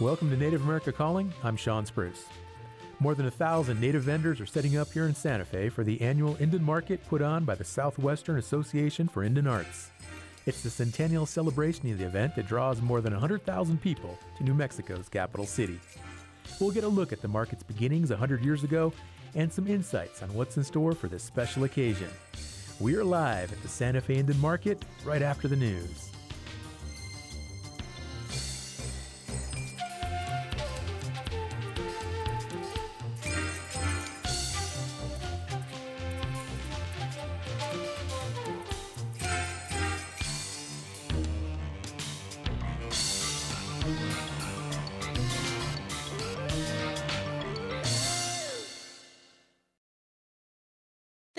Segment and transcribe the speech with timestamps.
[0.00, 1.32] Welcome to Native America Calling.
[1.42, 2.26] I'm Shawn Spruce.
[3.00, 6.00] More than a thousand Native vendors are setting up here in Santa Fe for the
[6.00, 9.90] annual Indian Market put on by the Southwestern Association for Indian Arts.
[10.46, 14.54] It's the centennial celebration of the event that draws more than 100,000 people to New
[14.54, 15.80] Mexico's capital city.
[16.60, 18.92] We'll get a look at the market's beginnings 100 years ago
[19.34, 22.10] and some insights on what's in store for this special occasion.
[22.78, 26.12] We are live at the Santa Fe Indian Market right after the news.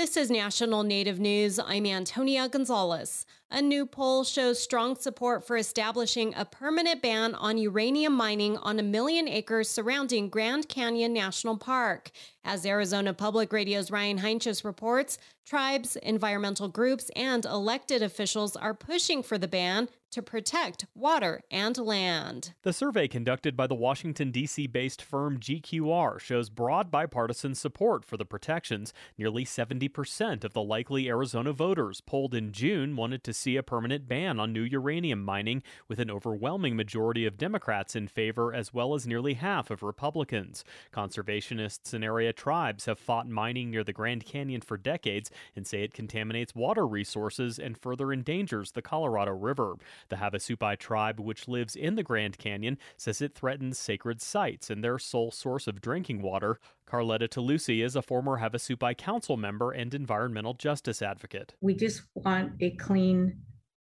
[0.10, 1.60] This is National Native News.
[1.60, 3.28] I'm Antonia Gonzalez.
[3.52, 8.80] A new poll shows strong support for establishing a permanent ban on uranium mining on
[8.80, 12.10] a million acres surrounding Grand Canyon National Park.
[12.44, 19.24] As Arizona Public Radio's Ryan Heinsius reports, tribes, environmental groups, and elected officials are pushing
[19.24, 22.54] for the ban to protect water and land.
[22.64, 24.68] The survey conducted by the Washington, D.C.
[24.68, 28.94] based firm GQR shows broad bipartisan support for the protections.
[29.18, 34.08] Nearly 70% of the likely Arizona voters polled in June wanted to see a permanent
[34.08, 38.96] ban on new uranium mining, with an overwhelming majority of Democrats in favor, as well
[38.96, 40.64] as nearly half of Republicans.
[40.92, 45.82] Conservationists and area tribes have fought mining near the Grand Canyon for decades and say
[45.84, 49.78] it contaminates water resources and further endangers the Colorado River.
[50.10, 54.84] The Havasupai tribe, which lives in the Grand Canyon, says it threatens sacred sites and
[54.84, 56.60] their sole source of drinking water.
[56.86, 61.56] Carletta Tilousi is a former Havasupai council member and environmental justice advocate.
[61.62, 63.42] We just want a clean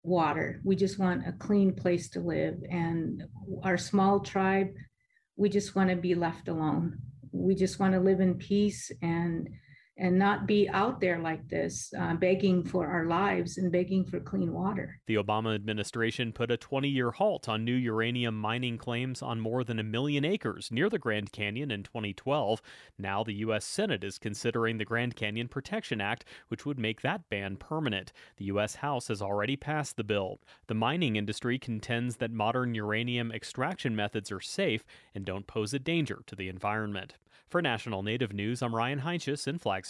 [0.02, 0.60] water.
[0.62, 2.56] We just want a clean place to live.
[2.70, 3.22] And
[3.62, 4.68] our small tribe,
[5.36, 6.98] we just want to be left alone.
[7.36, 9.48] We just want to live in peace and
[9.98, 14.20] and not be out there like this, uh, begging for our lives and begging for
[14.20, 15.00] clean water.
[15.06, 19.64] The Obama administration put a 20 year halt on new uranium mining claims on more
[19.64, 22.60] than a million acres near the Grand Canyon in 2012.
[22.98, 23.64] Now, the U.S.
[23.64, 28.12] Senate is considering the Grand Canyon Protection Act, which would make that ban permanent.
[28.36, 28.76] The U.S.
[28.76, 30.40] House has already passed the bill.
[30.66, 34.84] The mining industry contends that modern uranium extraction methods are safe
[35.14, 37.14] and don't pose a danger to the environment.
[37.48, 39.85] For National Native News, I'm Ryan Heinsius in Flagstaff.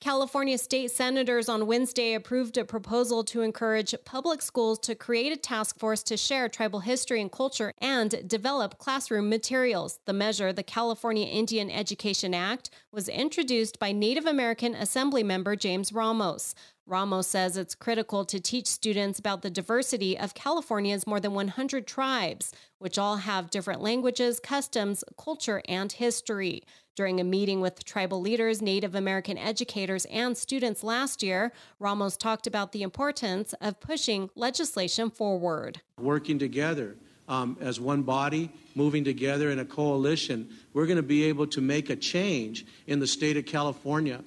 [0.00, 5.36] California state senators on Wednesday approved a proposal to encourage public schools to create a
[5.36, 10.00] task force to share tribal history and culture and develop classroom materials.
[10.06, 15.92] The measure, the California Indian Education Act, was introduced by Native American Assembly member James
[15.92, 16.54] Ramos.
[16.86, 21.86] Ramos says it's critical to teach students about the diversity of California's more than 100
[21.86, 26.62] tribes, which all have different languages, customs, culture, and history.
[26.96, 32.48] During a meeting with tribal leaders, Native American educators, and students last year, Ramos talked
[32.48, 35.80] about the importance of pushing legislation forward.
[35.98, 36.96] Working together
[37.28, 41.60] um, as one body, moving together in a coalition, we're going to be able to
[41.60, 44.24] make a change in the state of California.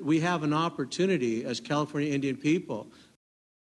[0.00, 2.86] We have an opportunity as California Indian people,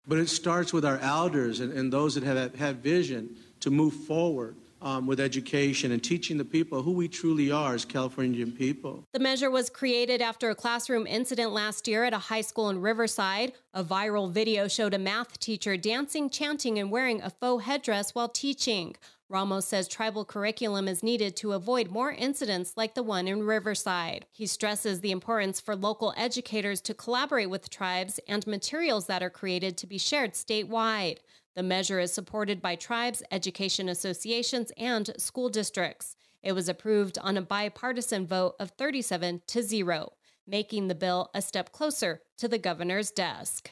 [0.06, 3.94] but it starts with our elders and, and those that have had vision to move
[3.94, 4.54] forward
[4.84, 9.03] um, with education and teaching the people who we truly are as Californian people.
[9.12, 12.81] The measure was created after a classroom incident last year at a high school in
[12.81, 13.55] Riverside.
[13.72, 18.28] A viral video showed a math teacher dancing, chanting, and wearing a faux headdress while
[18.28, 18.95] teaching.
[19.31, 24.27] Ramos says tribal curriculum is needed to avoid more incidents like the one in Riverside.
[24.31, 29.31] He stresses the importance for local educators to collaborate with tribes and materials that are
[29.31, 31.19] created to be shared statewide.
[31.54, 36.16] The measure is supported by tribes, education associations, and school districts.
[36.42, 40.12] It was approved on a bipartisan vote of 37 to 0,
[40.47, 43.71] making the bill a step closer to the governor's desk.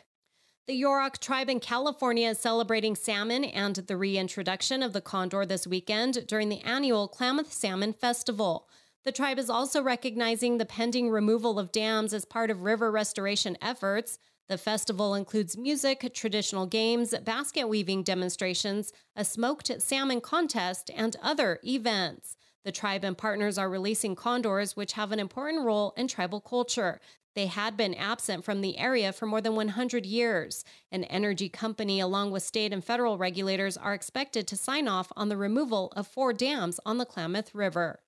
[0.66, 5.66] The Yurok tribe in California is celebrating salmon and the reintroduction of the condor this
[5.66, 8.68] weekend during the annual Klamath Salmon Festival.
[9.04, 13.58] The tribe is also recognizing the pending removal of dams as part of river restoration
[13.60, 14.20] efforts.
[14.48, 21.58] The festival includes music, traditional games, basket weaving demonstrations, a smoked salmon contest, and other
[21.64, 22.36] events.
[22.64, 27.00] The tribe and partners are releasing condors, which have an important role in tribal culture.
[27.34, 30.64] They had been absent from the area for more than 100 years.
[30.90, 35.28] An energy company, along with state and federal regulators, are expected to sign off on
[35.28, 38.00] the removal of four dams on the Klamath River.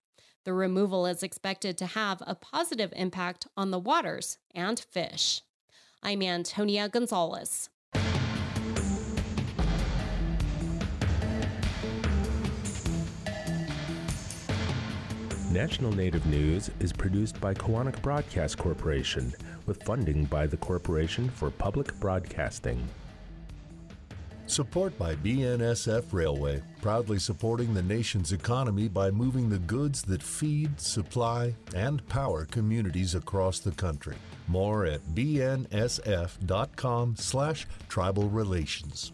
[0.44, 5.40] The removal is expected to have a positive impact on the waters and fish.
[6.06, 7.70] I'm Antonia Gonzalez.
[15.50, 19.32] National Native News is produced by Koahnic Broadcast Corporation
[19.64, 22.86] with funding by the Corporation for Public Broadcasting.
[24.46, 30.78] Support by BNSF Railway, proudly supporting the nation's economy by moving the goods that feed,
[30.78, 34.16] supply, and power communities across the country.
[34.46, 35.96] More at bnsf.com
[37.16, 39.13] slash tribal relations.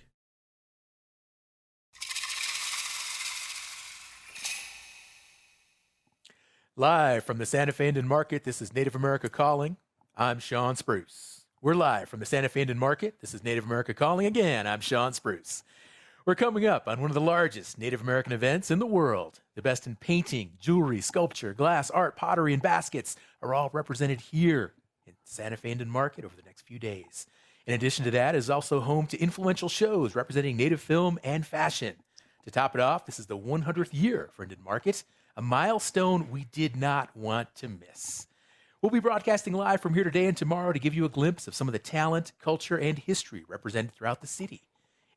[6.77, 9.75] Live from the Santa Fe Indian Market, this is Native America Calling.
[10.15, 11.43] I'm Shawn Spruce.
[11.61, 13.19] We're live from the Santa Fe Indian Market.
[13.19, 14.65] This is Native America Calling again.
[14.65, 15.63] I'm Shawn Spruce.
[16.25, 19.41] We're coming up on one of the largest Native American events in the world.
[19.55, 24.71] The best in painting, jewelry, sculpture, glass, art, pottery, and baskets are all represented here
[25.05, 27.27] in Santa Fe Indian Market over the next few days.
[27.67, 31.95] In addition to that, is also home to influential shows representing Native film and fashion.
[32.45, 35.03] To top it off, this is the 100th year for Indian Market
[35.35, 38.27] a milestone we did not want to miss.
[38.81, 41.53] We'll be broadcasting live from here today and tomorrow to give you a glimpse of
[41.53, 44.63] some of the talent, culture, and history represented throughout the city.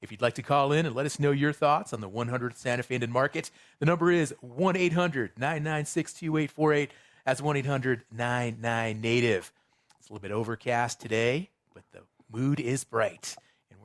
[0.02, 2.58] If you'd like to call in and let us know your thoughts on the 100th
[2.58, 6.90] Santa Fe Indian Market, the number is 1 800 996 2848.
[7.24, 9.50] That's 1 800 99 Native.
[9.98, 12.00] It's a little bit overcast today, but the
[12.30, 13.34] mood is bright.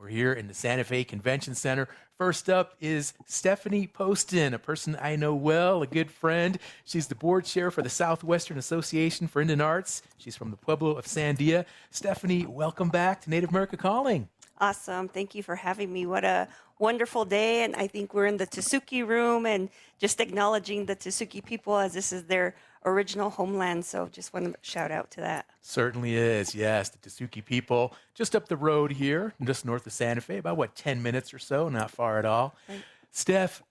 [0.00, 1.86] We're here in the Santa Fe Convention Center
[2.20, 6.58] First up is Stephanie Poston, a person I know well, a good friend.
[6.84, 10.02] She's the board chair for the Southwestern Association for Indian Arts.
[10.18, 11.64] She's from the Pueblo of Sandia.
[11.90, 14.28] Stephanie, welcome back to Native America Calling.
[14.60, 15.08] Awesome.
[15.08, 16.04] Thank you for having me.
[16.04, 16.46] What a
[16.78, 17.64] wonderful day.
[17.64, 21.94] And I think we're in the Tesuque room and just acknowledging the Tesuque people as
[21.94, 22.54] this is their
[22.84, 23.86] original homeland.
[23.86, 25.46] So just want to shout out to that.
[25.62, 26.54] Certainly is.
[26.54, 30.58] Yes, the Tesuque people just up the road here, just north of Santa Fe, about
[30.58, 32.54] what, 10 minutes or so, not far at all.
[32.68, 32.82] Right.
[33.10, 33.62] Steph,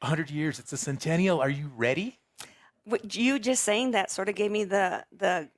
[0.00, 1.40] 100 years, it's a centennial.
[1.40, 2.18] Are you ready?
[2.84, 5.48] What you just saying that sort of gave me the, the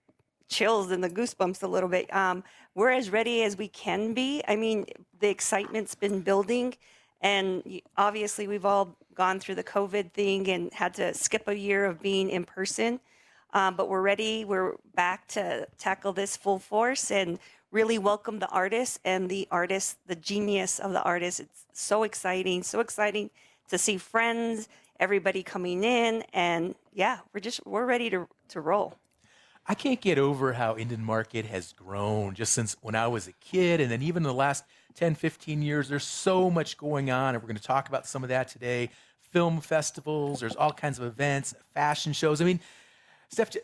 [0.49, 2.12] chills and the goosebumps a little bit.
[2.14, 2.44] Um,
[2.75, 4.43] we're as ready as we can be.
[4.46, 4.87] I mean,
[5.20, 6.75] the excitement's been building.
[7.20, 11.85] And obviously, we've all gone through the COVID thing and had to skip a year
[11.85, 13.00] of being in person.
[13.52, 14.44] Um, but we're ready.
[14.44, 17.38] We're back to tackle this full force and
[17.70, 21.41] really welcome the artists and the artists, the genius of the artists.
[21.41, 23.31] It's so exciting, so exciting
[23.69, 24.69] to see friends,
[25.00, 28.96] everybody coming in, and yeah, we're just we're ready to to roll.
[29.67, 33.33] I can't get over how Indian Market has grown just since when I was a
[33.33, 34.65] kid, and then even in the last
[34.95, 35.89] 10, 15 years.
[35.89, 38.91] There's so much going on, and we're going to talk about some of that today.
[39.21, 42.41] Film festivals, there's all kinds of events, fashion shows.
[42.41, 42.61] I mean,
[43.29, 43.61] Steph, do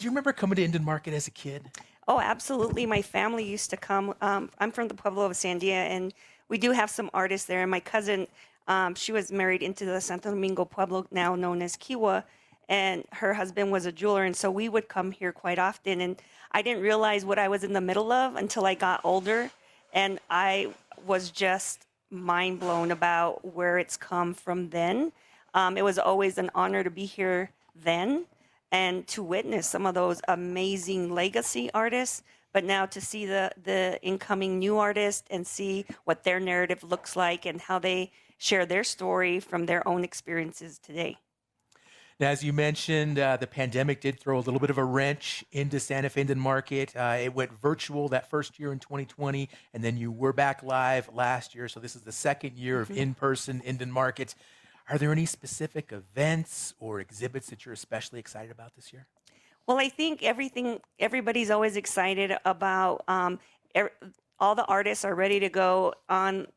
[0.00, 1.66] you remember coming to Indian Market as a kid?
[2.08, 2.86] Oh, absolutely.
[2.86, 4.14] My family used to come.
[4.20, 6.14] Um, I'm from the Pueblo of Sandia, and
[6.48, 7.60] we do have some artists there.
[7.60, 8.26] And my cousin,
[8.66, 12.24] um, she was married into the Santo Domingo Pueblo, now known as Kewa,
[12.70, 14.24] and her husband was a jeweler.
[14.24, 16.00] And so we would come here quite often.
[16.00, 16.22] And
[16.52, 19.50] I didn't realize what I was in the middle of until I got older
[19.92, 20.72] and I
[21.04, 25.10] was just mind blown about where it's come from then.
[25.52, 28.26] Um, it was always an honor to be here then
[28.70, 32.22] and to witness some of those amazing legacy artists
[32.52, 37.16] but now to see the the incoming new artists and see what their narrative looks
[37.16, 41.16] like and how they share their story from their own experiences today
[42.20, 45.42] now, as you mentioned, uh, the pandemic did throw a little bit of a wrench
[45.52, 46.94] into Santa Fe Indian Market.
[46.94, 51.08] Uh, it went virtual that first year in 2020, and then you were back live
[51.14, 51.66] last year.
[51.66, 52.92] So this is the second year mm-hmm.
[52.92, 54.34] of in-person Indian Market.
[54.90, 59.06] Are there any specific events or exhibits that you're especially excited about this year?
[59.66, 60.80] Well, I think everything.
[60.98, 63.02] Everybody's always excited about.
[63.08, 63.38] Um,
[63.74, 63.92] er,
[64.38, 66.48] all the artists are ready to go on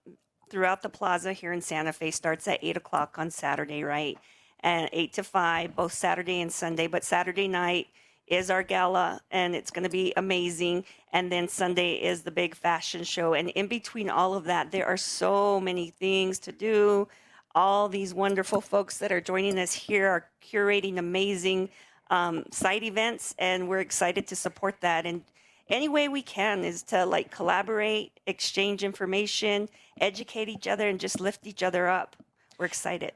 [0.49, 2.11] throughout the plaza here in Santa Fe.
[2.11, 4.17] Starts at eight o'clock on Saturday, right?
[4.63, 6.87] And 8 to 5, both Saturday and Sunday.
[6.87, 7.87] But Saturday night
[8.25, 10.85] is our gala, and it's going to be amazing.
[11.11, 13.33] And then Sunday is the big fashion show.
[13.33, 17.07] And in between all of that, there are so many things to do.
[17.53, 21.69] All these wonderful folks that are joining us here are curating amazing
[22.09, 25.05] um, side events, and we're excited to support that.
[25.05, 25.23] And
[25.69, 31.19] any way we can is to like collaborate, exchange information, educate each other, and just
[31.19, 32.15] lift each other up.
[32.57, 33.11] We're excited.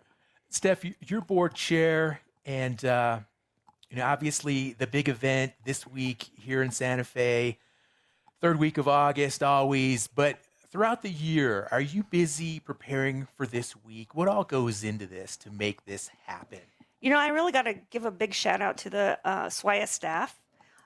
[0.50, 3.20] Steph, you're board chair, and uh,
[3.90, 7.58] you know obviously the big event this week here in Santa Fe,
[8.40, 10.08] third week of August, always.
[10.08, 10.40] But
[10.72, 14.16] throughout the year, are you busy preparing for this week?
[14.16, 16.62] What all goes into this to make this happen?
[17.02, 19.88] You know, I really got to give a big shout out to the uh, SWAIA
[19.88, 20.40] staff.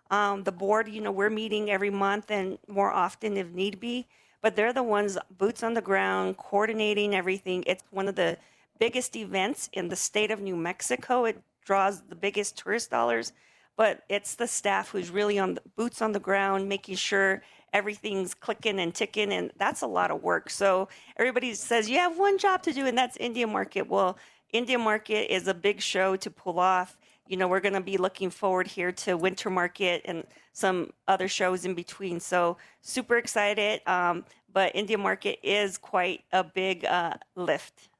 [0.09, 4.07] Um, the board, you know, we're meeting every month and more often if need be,
[4.41, 7.63] but they're the ones boots on the ground, coordinating everything.
[7.65, 8.37] It's one of the
[8.81, 11.25] biggest events in the state of New Mexico.
[11.25, 13.31] It draws the biggest tourist dollars,
[13.77, 18.33] but it's the staff who's really on the boots on the ground, making sure everything's
[18.33, 20.49] clicking and ticking, and that's a lot of work.
[20.49, 23.87] So everybody says you have one job to do, and that's India Market.
[23.87, 24.17] Well,
[24.51, 26.97] India Market is a big show to pull off.
[27.27, 31.27] You know, we're going to be looking forward here to Winter Market and some other
[31.27, 32.19] shows in between.
[32.19, 33.87] So super excited.
[33.87, 37.90] Um, but India Market is quite a big uh, lift.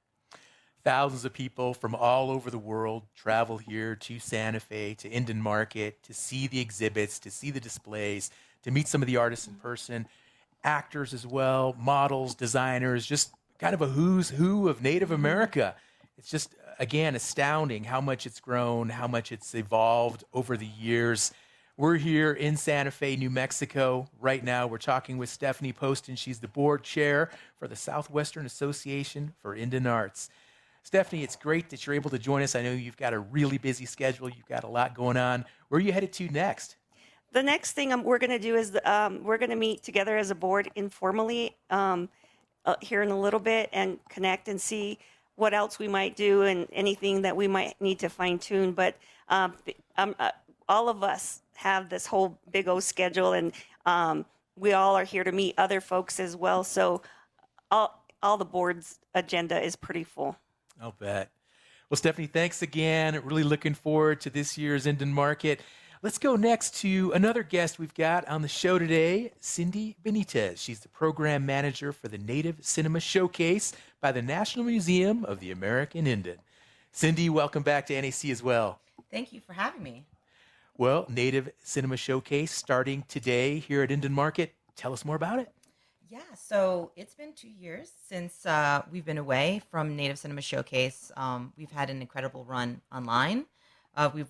[0.84, 5.40] Thousands of people from all over the world travel here to Santa Fe, to Indian
[5.40, 8.32] Market, to see the exhibits, to see the displays,
[8.64, 10.08] to meet some of the artists in person,
[10.64, 15.76] actors as well, models, designers, just kind of a who's who of Native America.
[16.18, 21.32] It's just, again, astounding how much it's grown, how much it's evolved over the years.
[21.78, 24.08] We're here in Santa Fe, New Mexico.
[24.20, 26.16] Right now, we're talking with Stephanie Poston.
[26.16, 30.30] She's the board chair for the Southwestern Association for Indian Arts.
[30.84, 32.56] Stephanie, it's great that you're able to join us.
[32.56, 35.46] I know you've got a really busy schedule, you've got a lot going on.
[35.70, 36.76] Where are you headed to next?
[37.32, 40.18] the next thing um, we're going to do is um, we're going to meet together
[40.18, 42.10] as a board informally um,
[42.66, 45.00] uh, here in a little bit and connect and see
[45.36, 48.74] what else we might do and anything that we might need to fine tune.
[48.74, 48.96] But
[49.30, 49.54] um,
[49.98, 50.32] um, uh,
[50.68, 53.54] all of us have this whole big O schedule, and
[53.86, 54.26] um,
[54.58, 56.64] we all are here to meet other folks as well.
[56.64, 57.02] So
[57.70, 60.36] all all the board's agenda is pretty full.
[60.82, 61.30] I'll bet.
[61.90, 63.22] Well, Stephanie, thanks again.
[63.24, 65.62] Really looking forward to this year's Indian Market.
[66.02, 70.58] Let's go next to another guest we've got on the show today, Cindy Benitez.
[70.58, 75.52] She's the program manager for the Native Cinema Showcase by the National Museum of the
[75.52, 76.40] American Indian.
[76.92, 78.80] Cindy, welcome back to NAC as well.
[79.12, 80.06] Thank you for having me.
[80.78, 84.56] Well, Native Cinema Showcase starting today here at Indian Market.
[84.76, 85.52] Tell us more about it.
[86.12, 91.10] Yeah, so it's been two years since uh, we've been away from Native Cinema Showcase.
[91.16, 93.46] Um, we've had an incredible run online.
[93.96, 94.28] Uh, we've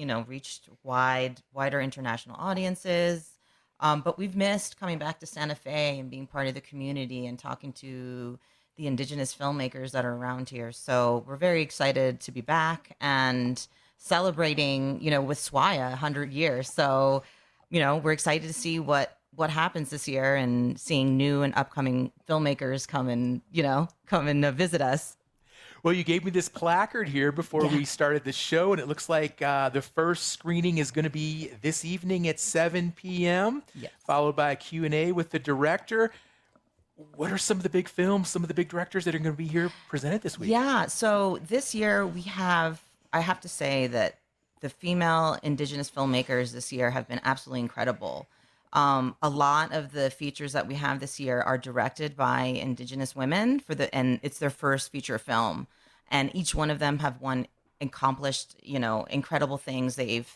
[0.00, 3.38] you know reached wide wider international audiences
[3.78, 7.26] um, but we've missed coming back to santa fe and being part of the community
[7.26, 8.36] and talking to
[8.74, 13.68] the indigenous filmmakers that are around here so we're very excited to be back and
[13.98, 17.22] celebrating you know with SWAIA 100 years so
[17.70, 21.54] you know we're excited to see what what happens this year and seeing new and
[21.54, 25.16] upcoming filmmakers come and you know come and uh, visit us
[25.82, 27.74] well, you gave me this placard here before yeah.
[27.74, 31.10] we started the show, and it looks like uh, the first screening is going to
[31.10, 33.90] be this evening at 7 p.m., yes.
[33.98, 36.12] followed by a Q&A with the director.
[37.16, 39.32] What are some of the big films, some of the big directors that are going
[39.32, 40.50] to be here presented this week?
[40.50, 42.80] Yeah, so this year we have,
[43.12, 44.18] I have to say that
[44.60, 48.28] the female indigenous filmmakers this year have been absolutely incredible.
[48.72, 53.14] Um, a lot of the features that we have this year are directed by Indigenous
[53.14, 55.66] women for the, and it's their first feature film.
[56.10, 57.46] And each one of them have won
[57.80, 59.96] accomplished, you know, incredible things.
[59.96, 60.30] They've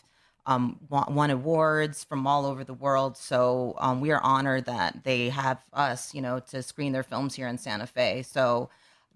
[0.45, 3.17] um, won, awards from all over the world.
[3.17, 7.35] So um, we are honored that they have us, you know, to screen their films
[7.35, 8.23] here in Santa Fe.
[8.23, 8.69] So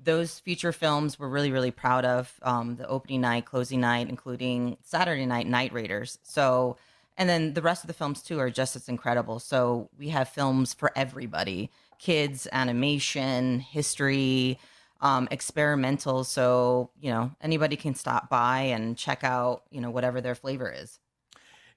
[0.04, 2.34] those feature films we're really, really proud of.
[2.42, 6.20] Um, the opening night, closing night, including Saturday night, Night Raiders.
[6.24, 6.78] So
[7.18, 9.40] and then the rest of the films too are just as incredible.
[9.40, 14.60] So we have films for everybody: kids, animation, history,
[15.02, 16.24] um, experimental.
[16.24, 20.72] So you know anybody can stop by and check out you know whatever their flavor
[20.72, 21.00] is.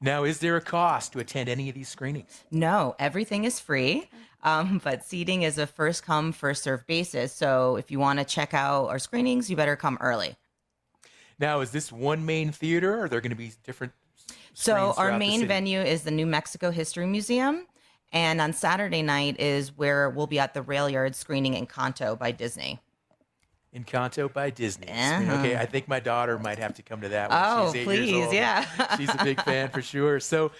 [0.00, 2.44] Now, is there a cost to attend any of these screenings?
[2.50, 4.10] No, everything is free,
[4.42, 7.32] um, but seating is a first come, first serve basis.
[7.32, 10.36] So if you want to check out our screenings, you better come early.
[11.38, 12.94] Now, is this one main theater?
[12.94, 13.94] Or are there going to be different
[14.54, 17.66] so our main venue is the New Mexico History Museum.
[18.12, 22.30] And on Saturday night is where we'll be at the Rail Yard screening Encanto by
[22.30, 22.80] Disney.
[23.74, 24.88] Encanto by Disney.
[24.88, 25.38] Uh-huh.
[25.38, 27.42] Okay, I think my daughter might have to come to that one.
[27.42, 28.64] Oh, please, yeah.
[28.96, 30.20] She's a big fan for sure.
[30.20, 30.52] So,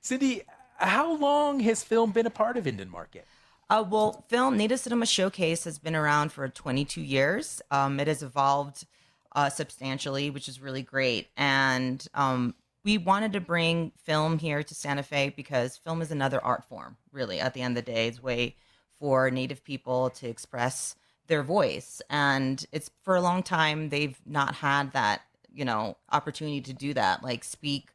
[0.00, 0.40] Cindy,
[0.78, 3.26] how long has film been a part of Indian Market?
[3.68, 7.60] Uh, well, film Native Cinema Showcase has been around for 22 years.
[7.70, 8.86] Um, it has evolved
[9.32, 11.28] uh, substantially, which is really great.
[11.36, 12.54] And um,
[12.86, 16.96] we wanted to bring film here to Santa Fe because film is another art form,
[17.10, 18.06] really, at the end of the day.
[18.06, 18.54] It's a way
[19.00, 20.94] for Native people to express
[21.26, 22.00] their voice.
[22.08, 26.94] And it's for a long time, they've not had that, you know, opportunity to do
[26.94, 27.90] that, like speak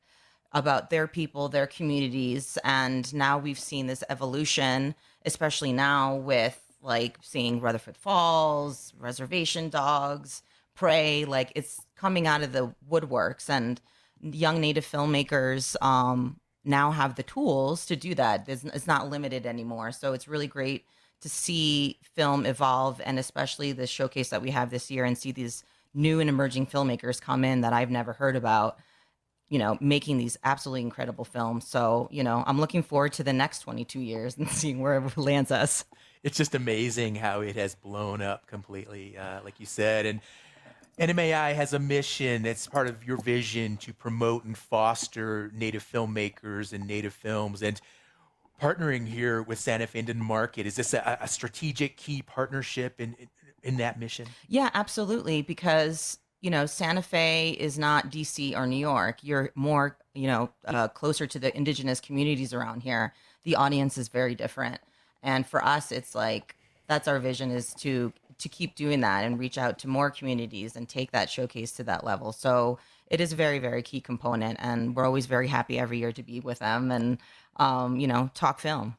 [0.51, 2.57] about their people, their communities.
[2.65, 4.93] And now we've seen this evolution,
[5.25, 10.43] especially now with like seeing Rutherford Falls, Reservation Dogs,
[10.75, 11.24] Prey.
[11.24, 13.79] Like it's coming out of the woodworks, and
[14.22, 18.48] young Native filmmakers um, now have the tools to do that.
[18.48, 19.92] It's, not limited anymore.
[19.92, 20.86] So it's really great
[21.22, 25.32] to see film evolve, and especially the showcase that we have this year, and see
[25.32, 25.63] these
[25.94, 28.78] new and emerging filmmakers come in that I've never heard about
[29.51, 31.68] you know, making these absolutely incredible films.
[31.68, 35.18] So, you know, I'm looking forward to the next 22 years and seeing where it
[35.18, 35.84] lands us.
[36.24, 40.06] It's just amazing how it has blown up completely, uh, like you said.
[40.06, 40.22] And
[41.01, 42.46] NMAI has a mission.
[42.46, 47.63] It's part of your vision to promote and foster Native filmmakers and Native films.
[47.63, 47.81] And
[48.62, 53.15] partnering here with Santa Fe Indian Market, is this a, a strategic key partnership in,
[53.15, 53.29] in,
[53.63, 54.27] in that mission?
[54.48, 55.41] Yeah, absolutely.
[55.41, 59.20] Because you know, Santa Fe is not DC or New York.
[59.22, 63.13] You're more, you know, uh, closer to the indigenous communities around here.
[63.43, 64.79] The audience is very different.
[65.24, 66.55] And for us, it's like
[66.88, 70.75] that's our vision is to to keep doing that and reach out to more communities
[70.75, 72.31] and take that showcase to that level.
[72.31, 76.12] So it is a very very key component, and we're always very happy every year
[76.12, 77.17] to be with them and
[77.57, 78.98] um, you know talk film.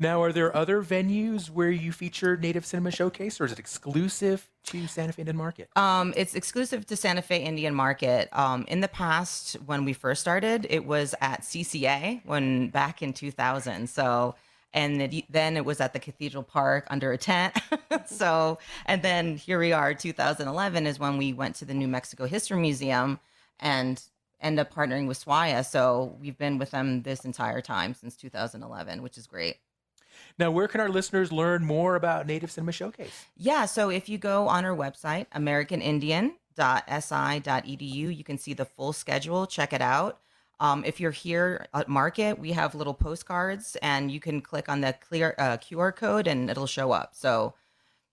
[0.00, 4.48] Now, are there other venues where you feature Native Cinema Showcase, or is it exclusive
[4.66, 5.70] to Santa Fe Indian Market?
[5.74, 8.28] Um, it's exclusive to Santa Fe Indian Market.
[8.32, 13.12] Um, in the past, when we first started, it was at CCA when back in
[13.12, 13.88] 2000.
[13.88, 14.36] So,
[14.72, 17.56] and it, then it was at the Cathedral Park under a tent.
[18.06, 22.26] so, and then here we are, 2011 is when we went to the New Mexico
[22.26, 23.18] History Museum
[23.58, 24.02] and
[24.40, 25.64] end up partnering with SWAIA.
[25.64, 29.56] So we've been with them this entire time since 2011, which is great.
[30.38, 33.26] Now, where can our listeners learn more about Native Cinema Showcase?
[33.36, 39.46] Yeah, so if you go on our website, americanindian.si.edu, you can see the full schedule.
[39.46, 40.18] Check it out.
[40.60, 44.80] Um, if you're here at Market, we have little postcards, and you can click on
[44.80, 47.14] the clear uh, QR code, and it'll show up.
[47.14, 47.54] So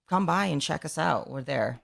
[0.08, 1.30] come by and check us out.
[1.30, 1.82] We're there.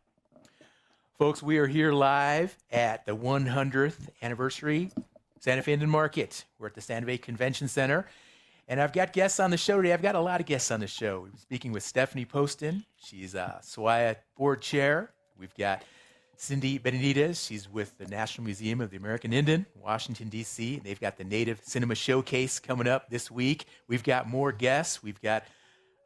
[1.18, 4.92] Folks, we are here live at the 100th anniversary
[5.40, 6.46] Santa Fe Indian Market.
[6.60, 8.08] We're at the Santa Fe Convention Center.
[8.68, 9.92] And I've got guests on the show today.
[9.92, 11.22] I've got a lot of guests on the show.
[11.22, 12.86] We're speaking with Stephanie Poston.
[13.04, 15.12] She's a SWAIA board chair.
[15.38, 15.84] We've got
[16.42, 17.48] Cindy Benitez.
[17.48, 20.82] She's with the National Museum of the American Indian, Washington, D.C.
[20.84, 23.66] They've got the Native Cinema Showcase coming up this week.
[23.88, 25.04] We've got more guests.
[25.04, 25.44] We've got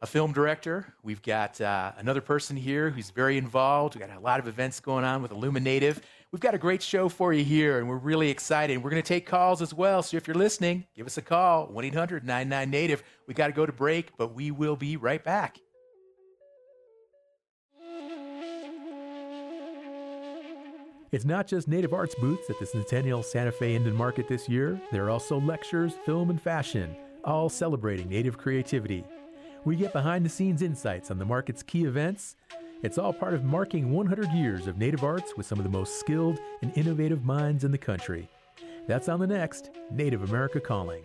[0.02, 0.94] a film director.
[1.04, 3.96] We've got uh, another person here who's very involved.
[3.96, 6.02] We've got a lot of events going on with IllumiNative.
[6.34, 8.84] We've got a great show for you here, and we're really excited.
[8.84, 10.04] We're going to take calls as well.
[10.04, 13.04] So if you're listening, give us a call 1 800 99 Native.
[13.26, 15.62] we got to go to break, but we will be right back.
[21.16, 24.78] It's not just native arts booths at the Centennial Santa Fe Indian Market this year.
[24.92, 29.06] There are also lectures, film, and fashion, all celebrating native creativity.
[29.64, 32.36] We get behind the scenes insights on the market's key events
[32.84, 36.00] it's all part of marking 100 years of Native arts with some of the most
[36.00, 38.28] skilled and innovative minds in the country.
[38.86, 41.04] That's on the next Native America Calling.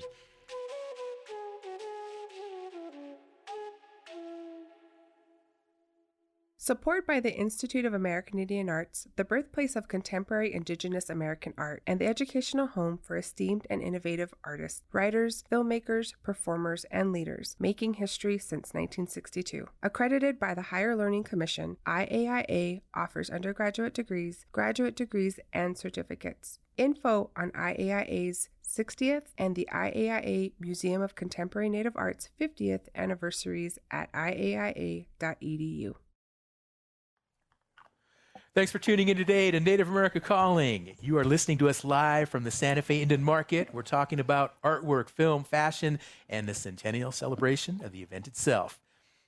[6.62, 11.82] Support by the Institute of American Indian Arts, the birthplace of contemporary Indigenous American art,
[11.86, 17.94] and the educational home for esteemed and innovative artists, writers, filmmakers, performers, and leaders, making
[17.94, 19.68] history since 1962.
[19.82, 26.58] Accredited by the Higher Learning Commission, IAIA offers undergraduate degrees, graduate degrees, and certificates.
[26.76, 34.12] Info on IAIA's 60th and the IAIA Museum of Contemporary Native Arts 50th anniversaries at
[34.12, 35.94] IAIA.edu.
[38.52, 40.96] Thanks for tuning in today to Native America Calling.
[41.00, 43.72] You are listening to us live from the Santa Fe Indian Market.
[43.72, 48.80] We're talking about artwork, film, fashion, and the centennial celebration of the event itself.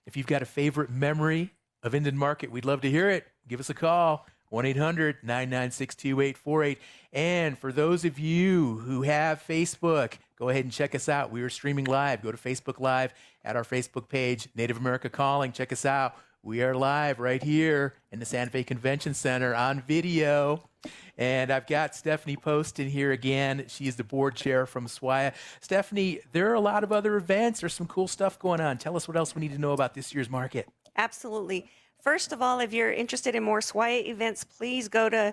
[0.07, 1.53] If you've got a favorite memory
[1.85, 3.25] of Indian Market, we'd love to hear it.
[3.47, 6.79] Give us a call, 1 800 996 2848.
[7.13, 11.31] And for those of you who have Facebook, go ahead and check us out.
[11.31, 12.23] We are streaming live.
[12.23, 15.53] Go to Facebook Live at our Facebook page, Native America Calling.
[15.53, 16.17] Check us out.
[16.45, 20.69] We are live right here in the Santa Fe Convention Center on video.
[21.17, 23.67] And I've got Stephanie Poston here again.
[23.69, 25.35] She is the board chair from SWAIA.
[25.61, 27.61] Stephanie, there are a lot of other events.
[27.61, 28.77] There's some cool stuff going on.
[28.79, 30.69] Tell us what else we need to know about this year's market.
[30.97, 31.71] Absolutely.
[32.01, 35.33] First of all, if you're interested in more SWAIA events, please go to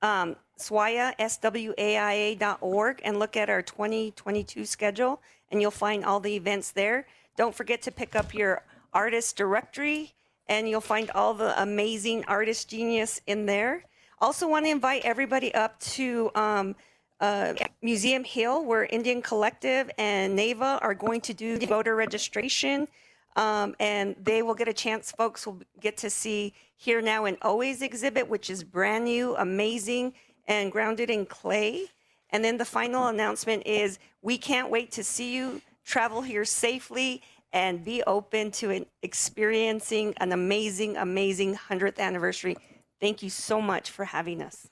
[0.00, 6.70] um, SWAIA, S-W-A-I-A.org, and look at our 2022 schedule, and you'll find all the events
[6.70, 7.06] there.
[7.36, 8.62] Don't forget to pick up your
[8.94, 10.14] artist directory
[10.48, 13.84] and you'll find all the amazing artist genius in there.
[14.20, 16.74] Also, want to invite everybody up to um,
[17.20, 22.88] uh, Museum Hill, where Indian Collective and NAVA are going to do voter registration.
[23.36, 27.36] Um, and they will get a chance, folks will get to see Here Now and
[27.42, 30.14] Always exhibit, which is brand new, amazing,
[30.48, 31.84] and grounded in clay.
[32.30, 37.22] And then the final announcement is we can't wait to see you travel here safely
[37.52, 42.56] and be open to experiencing an amazing, amazing 100th anniversary.
[43.00, 44.68] Thank you so much for having us.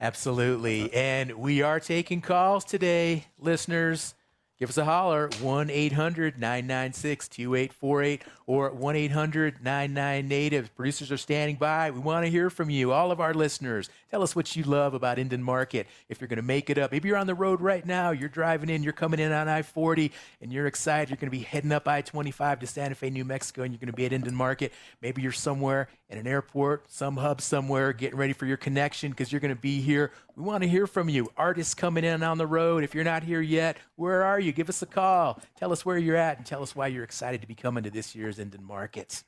[0.00, 0.92] Absolutely.
[0.92, 4.14] And we are taking calls today, listeners.
[4.58, 10.74] Give us a holler, 1 800 996 2848 or 1 800 99 Native.
[10.76, 11.90] Producers are standing by.
[11.90, 13.88] We want to hear from you, all of our listeners.
[14.10, 15.86] Tell us what you love about Indian Market.
[16.08, 18.28] If you're going to make it up, maybe you're on the road right now, you're
[18.28, 21.10] driving in, you're coming in on I 40, and you're excited.
[21.10, 23.80] You're going to be heading up I 25 to Santa Fe, New Mexico, and you're
[23.80, 24.72] going to be at Indian Market.
[25.00, 29.32] Maybe you're somewhere in an airport, some hub somewhere, getting ready for your connection because
[29.32, 30.12] you're going to be here.
[30.36, 31.30] We want to hear from you.
[31.36, 32.84] Artists coming in on the road.
[32.84, 34.52] If you're not here yet, where are you?
[34.52, 35.40] Give us a call.
[35.58, 37.90] Tell us where you're at and tell us why you're excited to be coming to
[37.90, 39.22] this year's Indian Market.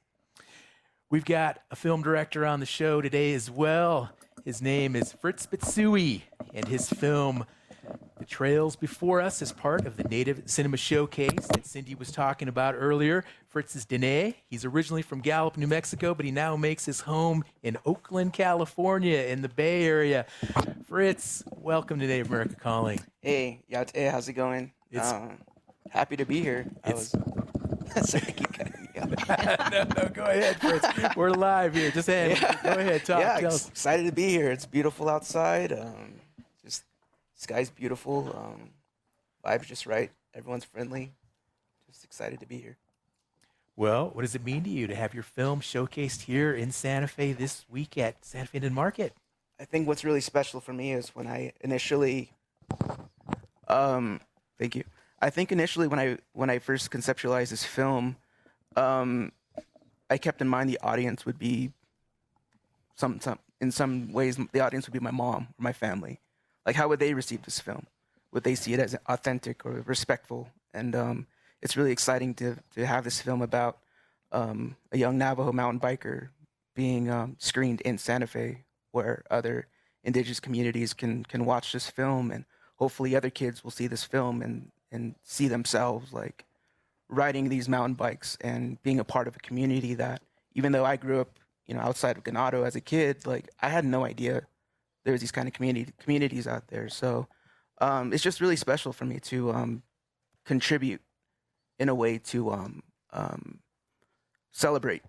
[1.11, 4.11] We've got a film director on the show today as well.
[4.45, 6.23] His name is Fritz Bitsui,
[6.55, 7.45] and his film
[8.19, 12.49] the Trails Before Us is part of the Native Cinema Showcase that Cindy was talking
[12.49, 13.25] about earlier.
[13.49, 14.35] Fritz is Dene.
[14.49, 19.19] He's originally from Gallup, New Mexico, but he now makes his home in Oakland, California,
[19.19, 20.27] in the Bay Area.
[20.89, 22.99] Fritz, welcome to Native America Calling.
[23.21, 24.73] Hey, Yate, how's it going?
[24.91, 25.39] It's- um,
[25.91, 26.67] happy to be here.
[26.83, 28.11] I It's- was.
[28.11, 28.35] Sorry,
[29.05, 29.71] keep cutting me off.
[29.97, 30.87] no, no, go ahead, Fritz.
[31.17, 31.91] We're live here.
[31.91, 32.39] Just ahead.
[32.63, 33.21] Go ahead, talk.
[33.21, 33.69] yeah, Tell ex- us.
[33.69, 34.51] excited to be here.
[34.51, 35.73] It's beautiful outside.
[35.73, 36.15] Um,
[36.65, 36.85] just
[37.35, 38.35] sky's beautiful.
[38.37, 38.71] Um,
[39.45, 40.11] vibes just right.
[40.35, 41.13] Everyone's friendly.
[41.91, 42.77] Just excited to be here.
[43.77, 47.07] Well, what does it mean to you to have your film showcased here in Santa
[47.09, 49.13] Fe this week at Santa Fe Indian Market?
[49.61, 52.31] I think what's really special for me is when I initially,
[53.69, 54.21] um,
[54.59, 54.85] thank you.
[55.21, 58.17] I think initially when I when I first conceptualized this film,
[58.77, 59.33] um,
[60.09, 61.73] I kept in mind the audience would be
[62.95, 66.21] some some in some ways the audience would be my mom or my family.
[66.65, 67.87] Like how would they receive this film?
[68.33, 70.51] Would they see it as authentic or respectful?
[70.75, 71.27] And um,
[71.63, 73.79] it's really exciting to to have this film about
[74.33, 76.29] um, a young Navajo mountain biker
[76.75, 79.67] being um, screened in Santa Fe, where other
[80.05, 82.45] indigenous communities can can watch this film, and
[82.77, 86.45] hopefully other kids will see this film and and see themselves like
[87.09, 90.23] riding these mountain bikes and being a part of a community that
[90.55, 93.69] even though I grew up, you know, outside of Ganado as a kid, like I
[93.69, 94.47] had no idea
[95.05, 96.89] there was these kind of community communities out there.
[96.89, 97.29] So
[97.81, 99.83] um, it's just really special for me to um,
[100.45, 101.01] contribute
[101.79, 103.61] in a way to um, um,
[104.51, 105.03] celebrate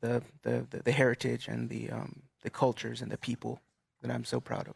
[0.00, 3.60] the, the, the, the heritage and the, um, the cultures and the people
[4.00, 4.74] that I'm so proud of.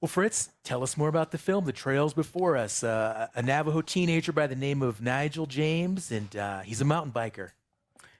[0.00, 2.84] Well, Fritz, tell us more about the film, The Trails Before Us.
[2.84, 7.12] Uh, a Navajo teenager by the name of Nigel James, and uh, he's a mountain
[7.12, 7.52] biker.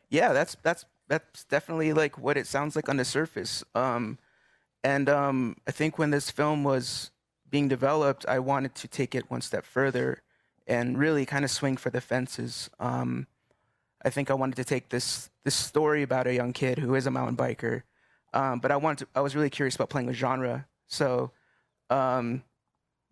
[0.09, 3.63] Yeah, that's that's that's definitely like what it sounds like on the surface.
[3.75, 4.19] Um,
[4.83, 7.11] and um, I think when this film was
[7.51, 10.23] being developed, I wanted to take it one step further
[10.67, 12.71] and really kind of swing for the fences.
[12.81, 13.27] Um,
[14.03, 17.07] I think I wanted to take this this story about a young kid who is
[17.07, 17.83] a mountain biker,
[18.33, 20.67] um, but I wanted to, I was really curious about playing with genre.
[20.87, 21.33] So
[21.91, 22.43] um,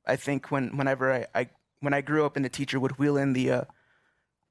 [0.06, 1.48] I think when whenever I, I
[1.80, 3.64] when I grew up and the teacher would wheel in the uh,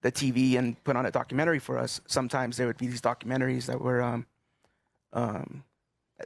[0.02, 3.66] the TV and put on a documentary for us, sometimes there would be these documentaries
[3.66, 4.26] that were um,
[5.14, 5.64] um,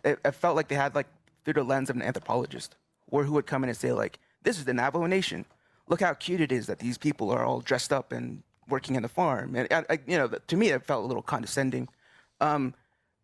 [0.03, 1.07] it, it felt like they had like
[1.43, 2.75] through the lens of an anthropologist,
[3.09, 5.45] or who would come in and say like, "This is the Navajo Nation.
[5.87, 9.03] Look how cute it is that these people are all dressed up and working in
[9.03, 11.89] the farm." And I, I, you know, to me, it felt a little condescending.
[12.39, 12.73] Um,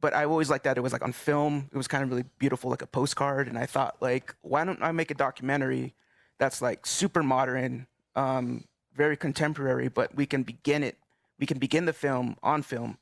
[0.04, 1.70] but I always liked that it was like on film.
[1.72, 3.48] It was kind of really beautiful, like a postcard.
[3.48, 5.94] And I thought, like, why don't I make a documentary
[6.40, 10.98] that's like super modern, um, very contemporary, but we can begin it.
[11.40, 12.98] We can begin the film on film,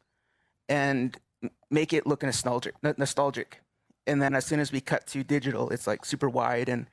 [0.70, 1.18] and
[1.72, 2.76] make it look nostalgic.
[2.84, 3.62] Nostalgic,
[4.06, 6.86] and then as soon as we cut to digital, it's like super wide and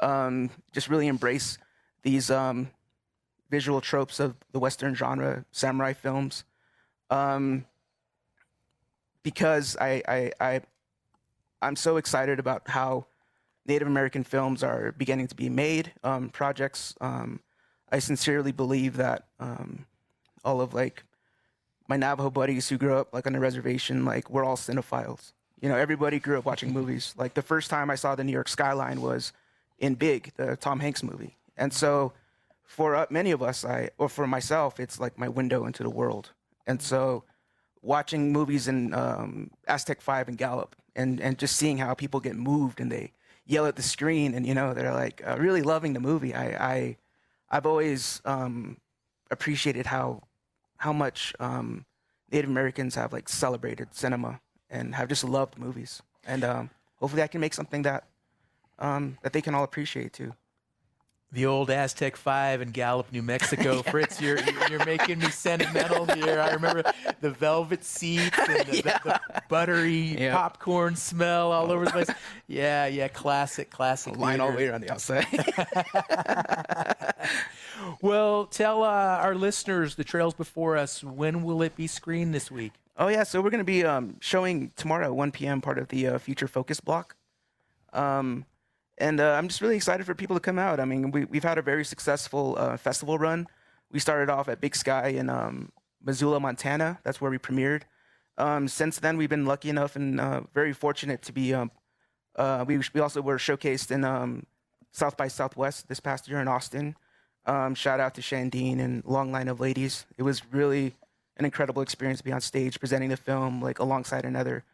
[0.00, 1.56] um, just really embrace
[2.02, 2.68] these um,
[3.50, 6.44] visual tropes of the Western genre, samurai films.
[7.08, 7.64] Um,
[9.24, 10.60] because I, I, I,
[11.60, 13.06] I'm so excited about how
[13.66, 16.94] Native American films are beginning to be made, um, projects.
[17.00, 17.40] Um,
[17.90, 19.86] I sincerely believe that um,
[20.44, 21.02] all of like
[21.88, 25.32] my Navajo buddies who grew up like on a reservation, like we're all cinephiles.
[25.60, 27.14] You know, everybody grew up watching movies.
[27.16, 29.32] Like the first time I saw the New York skyline was
[29.78, 31.36] in Big, the Tom Hanks movie.
[31.56, 32.12] And so
[32.64, 35.90] for uh, many of us, I or for myself, it's like my window into the
[35.90, 36.32] world.
[36.66, 37.24] And so
[37.84, 42.36] watching movies in um, Aztec Five and Gallup, and and just seeing how people get
[42.36, 43.12] moved and they
[43.46, 46.34] yell at the screen, and you know they're like uh, really loving the movie.
[46.34, 46.96] I, I
[47.50, 48.78] I've always um,
[49.30, 50.22] appreciated how
[50.78, 51.84] how much um,
[52.32, 57.28] Native Americans have like celebrated cinema and have just loved movies, and um, hopefully I
[57.28, 58.04] can make something that
[58.78, 60.34] um, that they can all appreciate too
[61.34, 63.76] the old Aztec Five in Gallup, New Mexico.
[63.76, 63.82] yeah.
[63.90, 64.38] Fritz, you're
[64.70, 66.40] you're making me sentimental here.
[66.40, 66.84] I remember
[67.20, 68.98] the velvet seats and the, yeah.
[68.98, 72.10] the, the buttery popcorn smell all over the place.
[72.46, 74.16] Yeah, yeah, classic, classic.
[74.16, 75.26] Line all the way around the outside.
[78.00, 81.02] well, tell uh, our listeners the trails before us.
[81.02, 82.72] When will it be screened this week?
[82.96, 85.60] Oh yeah, so we're going to be um, showing tomorrow at 1 p.m.
[85.60, 87.16] part of the uh, Future Focus block.
[87.92, 88.46] Um,
[88.98, 90.80] and uh, I'm just really excited for people to come out.
[90.80, 93.46] I mean, we, we've had a very successful uh, festival run.
[93.90, 95.72] We started off at Big Sky in um,
[96.04, 96.98] Missoula, Montana.
[97.02, 97.82] That's where we premiered.
[98.36, 101.54] Um, since then, we've been lucky enough and uh, very fortunate to be.
[101.54, 101.70] Um,
[102.36, 104.46] uh, we, we also were showcased in um,
[104.90, 106.96] South by Southwest this past year in Austin.
[107.46, 110.06] Um, shout out to Shaandiin and Long Line of Ladies.
[110.16, 110.94] It was really
[111.36, 114.64] an incredible experience to be on stage presenting the film like alongside another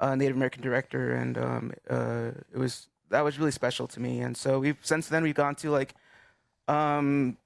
[0.00, 4.20] uh, Native American director, and um, uh, it was that was really special to me.
[4.20, 5.94] And so we've since then we've gone to like
[6.66, 7.36] um,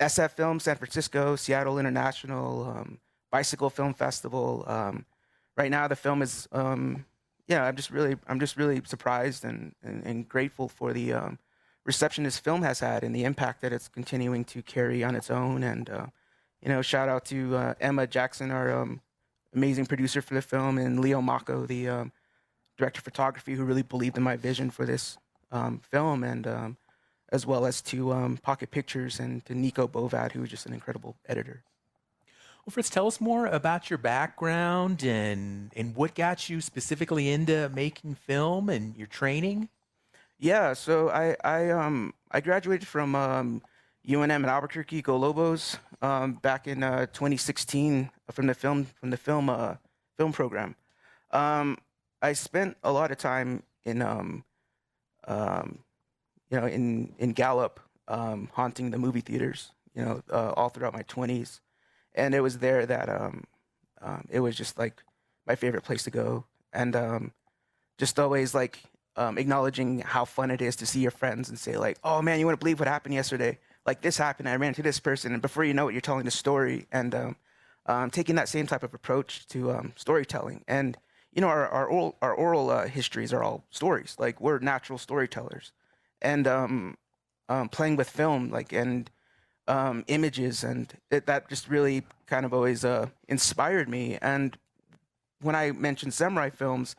[0.00, 2.98] SF Film San Francisco, Seattle International, um,
[3.30, 4.64] Bicycle Film Festival.
[4.66, 5.04] Um,
[5.56, 7.04] right now the film is um,
[7.46, 11.38] yeah, I'm just really I'm just really surprised and and, and grateful for the um,
[11.84, 15.30] reception this film has had and the impact that it's continuing to carry on its
[15.30, 15.62] own.
[15.62, 16.06] And uh,
[16.62, 19.00] you know, shout out to uh, Emma Jackson, our um,
[19.54, 22.10] amazing producer for the film, and Leo Mako, the
[22.76, 25.16] director of photography who really believed in my vision for this
[25.52, 26.76] um, film, and um,
[27.30, 30.72] as well as to um, Pocket Pictures and to Nico Bovad, who was just an
[30.72, 31.62] incredible editor.
[32.64, 37.68] Well, Fritz, tell us more about your background and and what got you specifically into
[37.74, 39.68] making film and your training.
[40.38, 43.62] Yeah, so I I um I graduated from um,
[44.08, 49.16] UNM in Albuquerque, Go Lobos, um, back in uh, 2016 from the film from the
[49.16, 49.74] film uh,
[50.16, 50.74] film program.
[51.32, 51.76] Um,
[52.24, 54.44] I spent a lot of time in um,
[55.28, 55.78] um,
[56.50, 60.92] you know in in Gallup um, haunting the movie theaters you know uh, all throughout
[60.92, 61.60] my 20s
[62.14, 63.44] and it was there that um,
[64.00, 65.02] um, it was just like
[65.46, 66.44] my favorite place to go.
[66.72, 67.32] And um,
[67.98, 68.78] just always like
[69.16, 72.40] um, acknowledging how fun it is to see your friends and say like oh man
[72.40, 73.58] you wouldn't believe what happened yesterday.
[73.86, 74.48] Like this happened.
[74.48, 75.32] I ran into this person.
[75.32, 76.86] And before you know it you're telling the story.
[76.90, 77.36] And um,
[77.86, 80.64] um, taking that same type of approach to um, storytelling.
[80.66, 80.96] And
[81.34, 84.16] you know, our, our oral, our oral uh, histories are all stories.
[84.18, 85.72] Like we're natural storytellers,
[86.22, 86.96] and um,
[87.48, 89.10] um, playing with film, like and
[89.66, 94.16] um, images, and it, that just really kind of always uh, inspired me.
[94.22, 94.56] And
[95.40, 96.94] when I mentioned samurai films,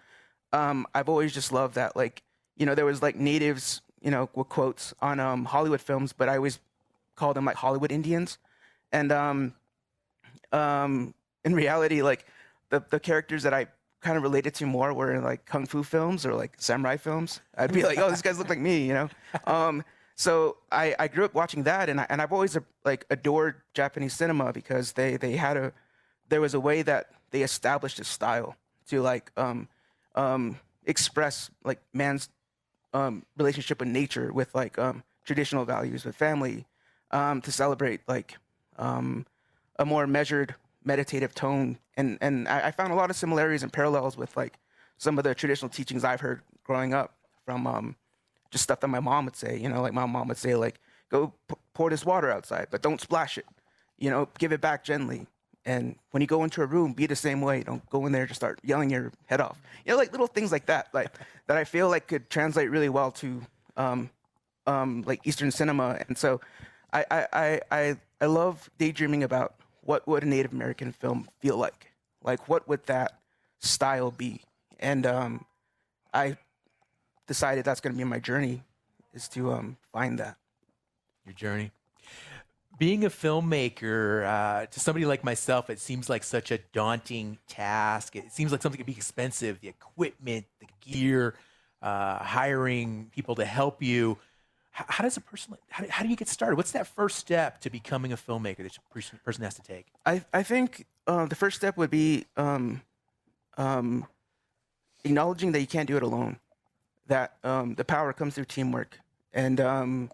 [0.51, 1.95] um, I've always just loved that.
[1.95, 2.21] Like,
[2.57, 6.27] you know, there was like natives, you know, with quotes on um, Hollywood films, but
[6.27, 6.59] I always
[7.15, 8.37] call them like Hollywood Indians.
[8.91, 9.53] And um,
[11.45, 12.25] in reality, like
[12.69, 13.67] the the characters that I
[14.05, 17.41] kind of related to more were like kung fu films or like samurai films.
[17.57, 19.09] I'd be like, oh, these guys look like me, you know.
[19.47, 19.83] Um,
[20.15, 23.55] so I, I grew up watching that, and I, and I've always uh, like adored
[23.73, 25.73] Japanese cinema because they they had a
[26.29, 28.55] there was a way that they established a style
[28.89, 29.67] to like um,
[30.13, 32.29] um, express like man's
[32.93, 36.67] um, relationship with nature with like um, traditional values with family
[37.09, 38.37] um, to celebrate like
[38.77, 40.53] a more measured
[40.85, 44.59] meditative tone, and and I, I, found a lot of similarities and parallels with like
[44.97, 47.95] some of the traditional teachings I've heard growing up from um,
[48.51, 49.57] just stuff that my mom would say.
[49.57, 52.81] You know, like my mom would say, like, go p- pour this water outside, but
[52.81, 53.45] don't splash it.
[53.97, 55.27] You know, give it back gently.
[55.65, 57.63] And when you go into a room, be the same way.
[57.63, 59.59] Don't go in there just start yelling your head off.
[59.83, 61.11] You know, like little things like that, like
[61.47, 63.41] that I feel like could translate really well to
[63.75, 64.09] um,
[64.67, 65.97] um, like Eastern cinema.
[66.07, 66.39] And so
[66.93, 71.91] I, I, I, I love daydreaming about what would a Native American film feel like?
[72.23, 73.19] Like, what would that
[73.59, 74.41] style be?
[74.79, 75.45] And um,
[76.13, 76.37] I
[77.27, 78.63] decided that's going to be my journey,
[79.13, 80.35] is to um, find that.
[81.25, 81.71] Your journey.
[82.77, 88.15] Being a filmmaker, uh, to somebody like myself, it seems like such a daunting task.
[88.15, 91.35] It seems like something could be expensive the equipment, the gear,
[91.81, 94.17] uh, hiring people to help you
[94.75, 96.57] how, does a person how, how, do you get started?
[96.57, 99.88] What's that first step to becoming a filmmaker that a person, person has to take?
[100.05, 102.81] I, I think uh, the first step would be um,
[103.57, 104.05] um,
[105.05, 106.39] acknowledging that you can't do it alone
[107.07, 108.99] that um, the power comes through teamwork
[109.33, 110.11] and um,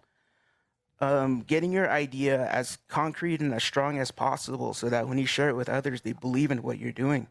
[1.00, 5.26] um, getting your idea as concrete and as strong as possible so that when you
[5.26, 7.26] share it with others they believe in what you're doing.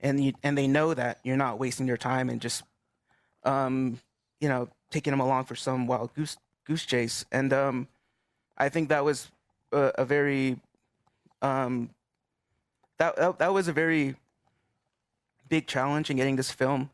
[0.00, 2.64] And you, and they know that you're not wasting your time and just
[3.44, 3.98] um,
[4.40, 6.36] you know taking them along for some wild goose
[6.66, 7.88] goose chase, and um,
[8.58, 9.30] I think that was
[9.72, 10.58] a, a very
[11.42, 11.90] um,
[12.98, 14.16] that, that that was a very
[15.48, 16.90] big challenge in getting this film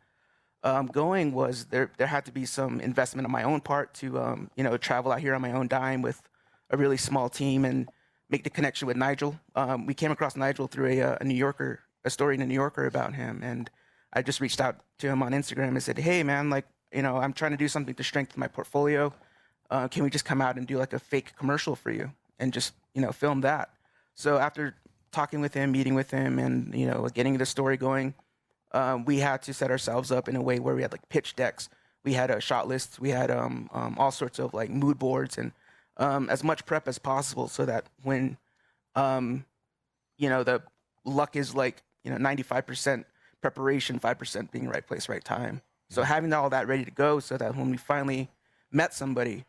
[0.62, 1.32] um, going.
[1.32, 4.64] Was there there had to be some investment on my own part to um, you
[4.64, 6.22] know travel out here on my own dime with
[6.70, 7.88] a really small team and
[8.30, 9.38] make the connection with Nigel.
[9.54, 12.54] Um, we came across Nigel through a, a New Yorker, a story in a New
[12.54, 13.70] Yorker about him, and
[14.12, 17.16] I just reached out to him on Instagram and said, "Hey, man, like you know,
[17.16, 19.12] I'm trying to do something to strengthen my portfolio.
[19.72, 22.52] Uh, can we just come out and do like a fake commercial for you and
[22.52, 23.70] just you know film that?"
[24.14, 24.74] So after
[25.12, 28.12] talking with him, meeting with him, and you know getting the story going,
[28.72, 31.34] um, we had to set ourselves up in a way where we had like pitch
[31.36, 31.70] decks,
[32.04, 35.38] we had a shot list, we had um, um, all sorts of like mood boards
[35.38, 35.52] and
[35.96, 38.36] um, as much prep as possible, so that when
[38.94, 39.46] um,
[40.18, 40.62] you know the
[41.06, 43.06] luck is like you know 95%
[43.40, 45.62] preparation, 5% being right place, right time.
[45.88, 48.28] So having all that ready to go, so that when we finally
[48.70, 49.44] met somebody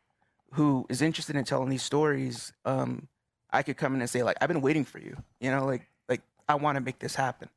[0.53, 3.07] who is interested in telling these stories, um,
[3.51, 5.17] I could come in and say like, I've been waiting for you.
[5.39, 7.49] You know, like like I want to make this happen.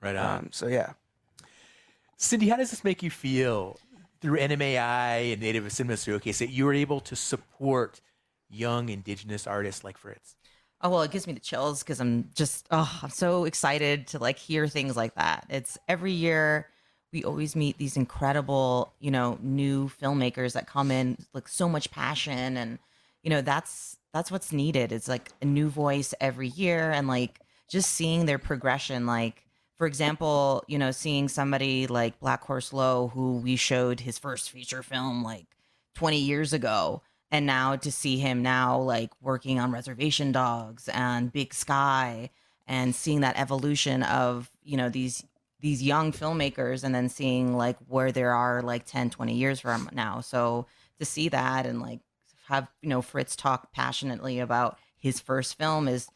[0.00, 0.38] Right on.
[0.38, 0.92] Um, so yeah.
[2.16, 3.78] Cindy, how does this make you feel
[4.20, 8.00] through NMAI and Native Cinema Showcase that you were able to support
[8.48, 10.36] young Indigenous artists like Fritz?
[10.80, 14.18] Oh well, it gives me the chills because I'm just oh, I'm so excited to
[14.18, 15.46] like hear things like that.
[15.48, 16.68] It's every year
[17.16, 21.90] we always meet these incredible, you know, new filmmakers that come in like so much
[21.90, 22.78] passion and
[23.22, 24.92] you know, that's that's what's needed.
[24.92, 29.86] It's like a new voice every year and like just seeing their progression like for
[29.86, 35.24] example, you know, seeing somebody like Blackhorse Lowe who we showed his first feature film
[35.24, 35.46] like
[35.94, 37.00] 20 years ago
[37.30, 42.28] and now to see him now like working on reservation dogs and big sky
[42.66, 45.24] and seeing that evolution of you know these
[45.60, 49.88] these young filmmakers and then seeing like where there are like 10 20 years from
[49.92, 50.20] now.
[50.20, 50.66] So
[50.98, 52.00] to see that and like
[52.48, 56.08] have you know fritz talk passionately about his first film is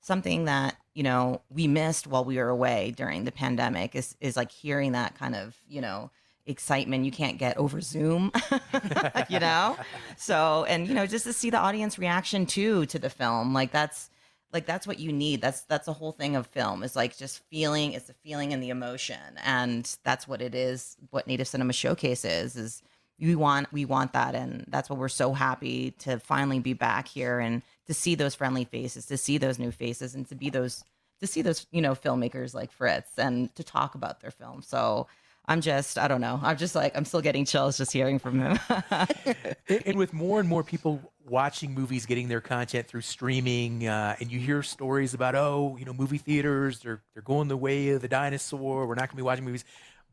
[0.00, 4.36] something that you know we missed while we were away during the pandemic is is
[4.36, 6.10] like hearing that kind of you know
[6.48, 7.04] excitement.
[7.04, 8.32] You can't get over Zoom,
[9.28, 9.76] you know?
[10.16, 13.70] So, and you know, just to see the audience reaction too to the film, like
[13.70, 14.10] that's
[14.52, 15.40] like that's what you need.
[15.40, 18.62] That's that's the whole thing of film is like just feeling, it's the feeling and
[18.62, 19.38] the emotion.
[19.44, 22.82] And that's what it is, what Native Cinema Showcase is, is
[23.20, 27.08] we want we want that and that's what we're so happy to finally be back
[27.08, 30.50] here and to see those friendly faces, to see those new faces and to be
[30.50, 30.84] those
[31.20, 34.62] to see those, you know, filmmakers like Fritz and to talk about their film.
[34.62, 35.08] So
[35.48, 36.38] I'm just, I don't know.
[36.42, 38.58] I'm just like, I'm still getting chills just hearing from him.
[38.90, 44.14] and, and, with more and more people watching movies, getting their content through streaming, uh,
[44.20, 47.88] and you hear stories about, oh, you know, movie theaters, they're, they're going the way
[47.88, 48.86] of the dinosaur.
[48.86, 49.64] We're not going to be watching movies.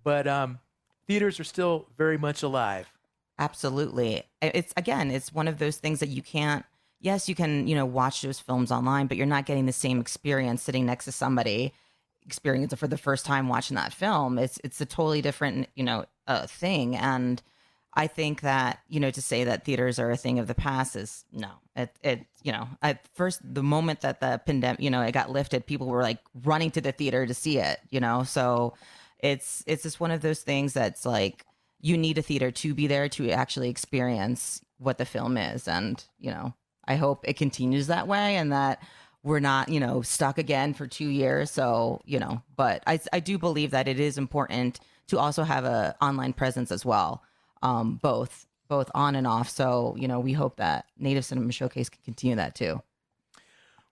[0.05, 0.59] But um,
[1.05, 2.89] theaters are still very much alive.
[3.37, 4.23] Absolutely.
[4.41, 6.63] It's, again, it's one of those things that you can't,
[7.01, 9.99] yes, you can, you know, watch those films online, but you're not getting the same
[9.99, 11.73] experience sitting next to somebody
[12.25, 14.37] experience for the first time watching that film.
[14.37, 17.41] It's it's a totally different you know uh, thing, and
[17.93, 20.95] I think that you know to say that theaters are a thing of the past
[20.95, 21.49] is no.
[21.75, 25.31] It it you know at first the moment that the pandemic you know it got
[25.31, 27.79] lifted, people were like running to the theater to see it.
[27.89, 28.73] You know, so
[29.19, 31.45] it's it's just one of those things that's like
[31.81, 36.03] you need a theater to be there to actually experience what the film is, and
[36.19, 36.53] you know
[36.87, 38.81] I hope it continues that way and that
[39.25, 41.49] we're not, you know, stuck again for two years.
[41.49, 45.65] So, you know, but I, I do believe that it is important to also have
[45.65, 47.23] a online presence as well,
[47.63, 49.49] um, both both on and off.
[49.49, 52.81] So, you know, we hope that Native Cinema Showcase can continue that too.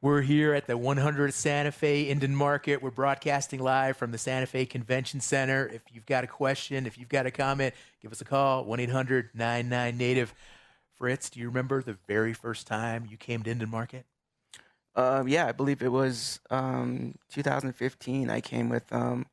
[0.02, 2.84] We're here at the 100 Santa Fe Indian Market.
[2.84, 5.68] We're broadcasting live from the Santa Fe Convention Center.
[5.74, 8.80] If you've got a question, if you've got a comment, give us a call 1
[8.80, 10.34] 800 99 Native.
[10.96, 14.06] Fritz, do you remember the very first time you came to Indian Market?
[14.96, 18.30] Uh, yeah, I believe it was um, 2015.
[18.30, 19.26] I came with um,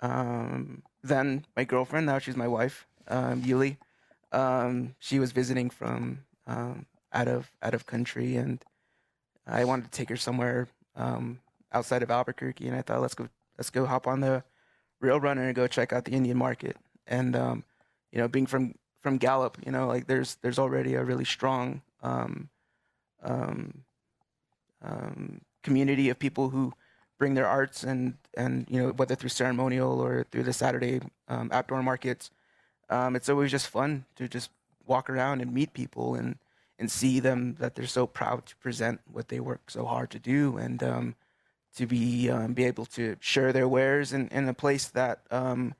[0.00, 2.06] um, then my girlfriend.
[2.06, 3.78] Now she's my wife, um, Yuli.
[4.32, 8.64] Um, she was visiting from um, out of out of country, and
[9.46, 11.40] I wanted to take her somewhere um,
[11.72, 12.68] outside of Albuquerque.
[12.68, 14.44] And I thought, let's go, let's go hop on the
[15.00, 16.76] rail runner and go check out the Indian market.
[17.08, 17.34] And
[18.12, 21.82] you know, being from from Gallup, you know, like there's there's already a really strong
[22.02, 22.48] um,
[24.82, 26.72] um, community of people who
[27.18, 31.50] bring their arts and and you know whether through ceremonial or through the Saturday um,
[31.52, 32.30] outdoor markets.
[32.88, 34.50] Um, it's always just fun to just
[34.86, 36.38] walk around and meet people and
[36.78, 40.18] and see them that they're so proud to present what they work so hard to
[40.18, 41.14] do and um,
[41.76, 45.74] to be um, be able to share their wares in, in a place that um,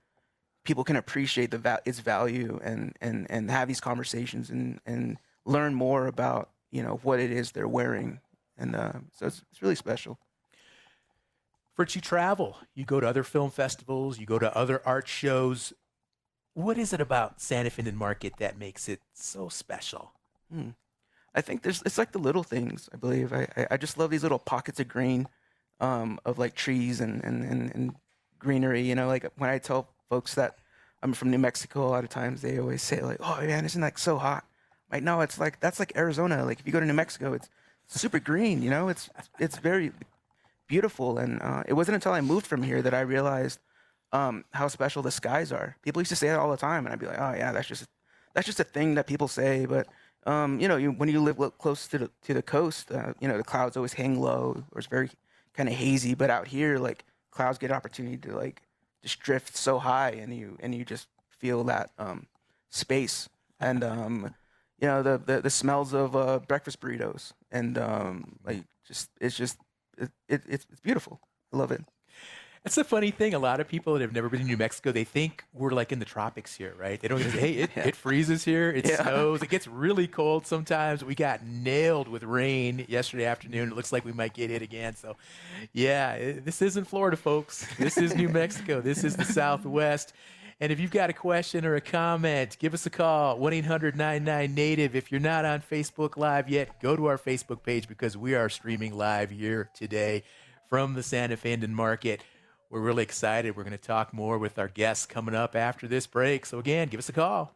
[0.65, 5.17] people can appreciate the va- its value and and and have these conversations and and
[5.45, 8.21] learn more about you know what it is they're wearing,
[8.61, 10.19] and uh, so it's it's really special.
[11.75, 15.73] Fritz, you travel, you go to other film festivals, you go to other art shows.
[16.53, 20.13] What is it about Santa Fe Indian Market that makes it so special?
[20.53, 20.71] Hmm.
[21.35, 22.89] I think there's it's like the little things.
[22.93, 25.29] I believe I I, I just love these little pockets of green,
[25.81, 27.95] um, of like trees and, and and and
[28.39, 28.83] greenery.
[28.83, 30.59] You know, like when I tell folks that
[31.03, 33.81] I'm from New Mexico, a lot of times they always say like, "Oh man, isn't
[33.81, 34.45] that so hot?"
[34.93, 36.45] Like, no, it's like that's like Arizona.
[36.45, 37.49] Like if you go to New Mexico, it's
[37.99, 38.63] super green.
[38.63, 39.93] You know, it's it's very
[40.69, 41.19] beautiful.
[41.19, 43.59] And uh, it wasn't until I moved from here that I realized
[44.13, 45.77] um, how special the skies are.
[45.83, 47.69] People used to say it all the time, and I'd be like, "Oh yeah, that's
[47.69, 47.87] just
[48.35, 49.87] that's just a thing that people say." But
[50.27, 53.29] um, you know, you, when you live close to the to the coast, uh, you
[53.29, 55.11] know, the clouds always hang low, or it's very
[55.55, 56.15] kind of hazy.
[56.15, 58.63] But out here, like clouds get an opportunity to like
[59.03, 62.27] just drift so high, and you and you just feel that um,
[62.71, 63.29] space.
[63.61, 64.35] And um,
[64.81, 69.37] you know, the, the the smells of uh, breakfast burritos, and um, like just it's
[69.37, 69.59] just
[69.99, 71.21] it, it, it's it's beautiful.
[71.53, 71.85] I love it.
[72.65, 73.33] That's the funny thing.
[73.33, 75.93] A lot of people that have never been to New Mexico, they think we're like
[75.93, 77.01] in the tropics here, right?
[77.01, 77.87] They don't say, hey, it, yeah.
[77.87, 79.03] it freezes here, it yeah.
[79.03, 81.03] snows, it gets really cold sometimes.
[81.03, 83.71] We got nailed with rain yesterday afternoon.
[83.71, 84.95] It looks like we might get hit again.
[84.95, 85.17] So,
[85.73, 87.67] yeah, this isn't Florida, folks.
[87.79, 88.83] This is New Mexico.
[88.83, 90.13] This is the Southwest.
[90.63, 93.97] And if you've got a question or a comment, give us a call 1 800
[93.97, 94.95] 99 Native.
[94.95, 98.51] If you're not on Facebook Live yet, go to our Facebook page because we are
[98.51, 100.23] streaming live here today
[100.69, 102.21] from the Santa Fe Indian Market.
[102.69, 103.57] We're really excited.
[103.57, 106.45] We're going to talk more with our guests coming up after this break.
[106.45, 107.55] So, again, give us a call.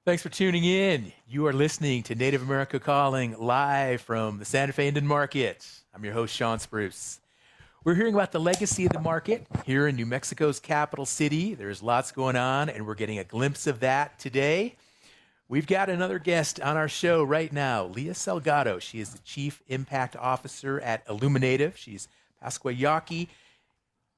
[0.05, 1.11] Thanks for tuning in.
[1.27, 5.67] You are listening to Native America Calling live from the Santa Fe Indian Market.
[5.95, 7.19] I'm your host, Shawn Spruce.
[7.83, 11.55] We're hearing about the legacy of the market here in New Mexico's capital city.
[11.55, 14.75] There's lots going on, and we're getting a glimpse of that today.
[15.47, 18.79] We've got another guest on our show right now, Leah Salgado.
[18.79, 21.77] She is the Chief Impact Officer at IllumiNative.
[21.77, 22.07] She's
[22.39, 23.27] Pascua Yaqui.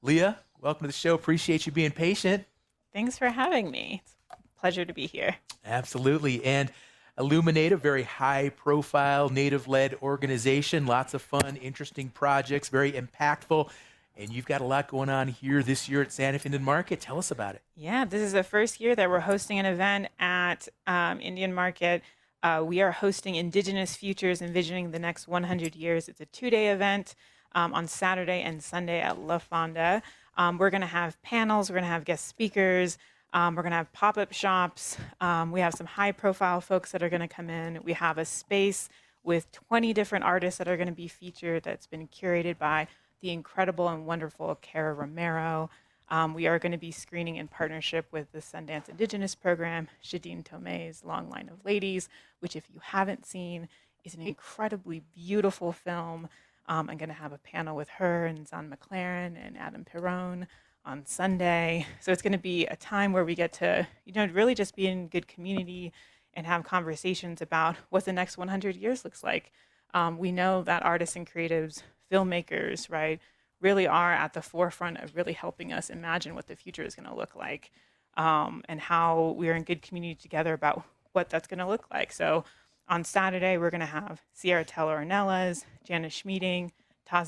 [0.02, 1.14] Leah, welcome to the show.
[1.14, 2.44] Appreciate you being patient.
[2.92, 4.02] Thanks for having me.
[4.04, 4.17] It's
[4.60, 5.36] pleasure to be here.
[5.64, 6.44] Absolutely.
[6.44, 6.70] And
[7.18, 13.70] IllumiNative, a very high profile native led organization, lots of fun, interesting projects, very impactful.
[14.16, 17.00] And you've got a lot going on here this year at Santa Fe Indian Market.
[17.00, 17.62] Tell us about it.
[17.76, 22.02] Yeah, this is the first year that we're hosting an event at um, Indian Market.
[22.42, 26.08] Uh, we are hosting Indigenous Futures Envisioning the Next 100 Years.
[26.08, 27.14] It's a two day event
[27.52, 30.02] um, on Saturday and Sunday at La Fonda.
[30.36, 32.98] Um, we're going to have panels, we're going to have guest speakers.
[33.32, 34.96] Um, we're going to have pop up shops.
[35.20, 37.82] Um, we have some high profile folks that are going to come in.
[37.82, 38.88] We have a space
[39.22, 42.86] with 20 different artists that are going to be featured that's been curated by
[43.20, 45.68] the incredible and wonderful Cara Romero.
[46.10, 50.44] Um, we are going to be screening in partnership with the Sundance Indigenous Program, Shaandiin
[50.44, 52.08] Tome's Long Line of Ladies,
[52.40, 53.68] which, if you haven't seen,
[54.04, 56.28] is an incredibly beautiful film.
[56.66, 60.46] Um, I'm going to have a panel with her and Zahn McClarnon and Adam Piron
[60.84, 61.86] on Sunday.
[62.00, 64.74] So it's going to be a time where we get to, you know, really just
[64.74, 65.92] be in good community
[66.34, 69.52] and have conversations about what the next 100 years looks like.
[69.94, 73.20] Um, we know that artists and creatives, filmmakers, right,
[73.60, 77.08] really are at the forefront of really helping us imagine what the future is going
[77.08, 77.70] to look like
[78.16, 82.12] um, and how we're in good community together about what that's going to look like.
[82.12, 82.44] So
[82.88, 86.70] on Saturday, we're going to have Sierra Teller Ornelas, Janice Schmieding,
[87.10, 87.24] uh,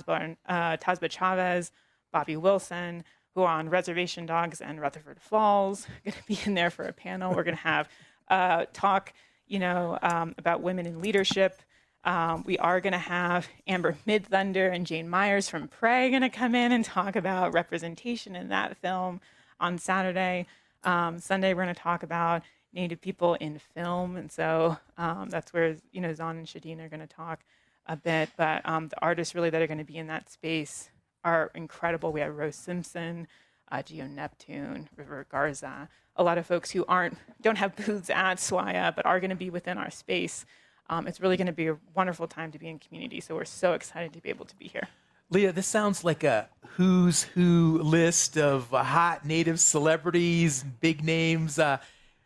[0.77, 1.73] Tazbah Chavez,
[2.13, 6.71] Bobby Wilson, who are on Reservation Dogs and Rutherford Falls, going to be in there
[6.71, 7.35] for a panel.
[7.35, 7.89] We're going to have
[8.29, 9.13] uh, talk,
[9.47, 11.61] you know, um, about women in leadership.
[12.05, 16.31] Um, we are going to have Amber Midthunder and Jhane Myers from Prey going to
[16.31, 19.21] come in and talk about representation in that film
[19.61, 20.47] on Saturday.
[20.83, 25.53] Um, Sunday, we're going to talk about Native people in film, and so um, that's
[25.53, 27.41] where you know Zahn and Shaandiin are going to talk
[27.87, 28.31] a bit.
[28.37, 30.89] But um, the artists really that are going to be in that space
[31.25, 32.13] are incredible.
[32.13, 33.27] We have Rose Simpson,
[33.71, 38.39] uh, Geo Neptune, River Garza, a lot of folks who aren't don't have booths at
[38.39, 40.45] SWAIA but are going to be within our space.
[40.89, 43.21] Um, it's really going to be a wonderful time to be in community.
[43.21, 44.89] So we're so excited to be able to be here.
[45.31, 51.59] Leah, this sounds like a who's who list of uh, hot native celebrities, big names.
[51.59, 51.79] Uh,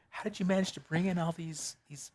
[0.08, 2.10] how did you manage to bring in all these these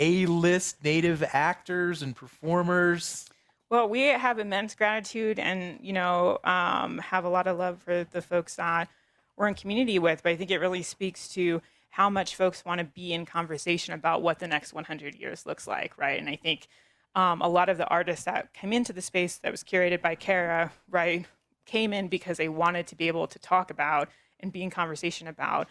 [0.00, 3.26] A-list native actors and performers?
[3.70, 8.04] Well, we have immense gratitude, and you know, um, have a lot of love for
[8.04, 8.88] the folks that
[9.36, 10.22] we're in community with.
[10.22, 11.60] But I think it really speaks to
[11.90, 15.66] how much folks want to be in conversation about what the next 100 years looks
[15.66, 16.18] like, right?
[16.18, 16.68] And I think
[17.14, 20.14] um, a lot of the artists that came into the space that was curated by
[20.14, 21.26] Cara, right,
[21.66, 24.08] came in because they wanted to be able to talk about
[24.40, 25.68] and be in conversation about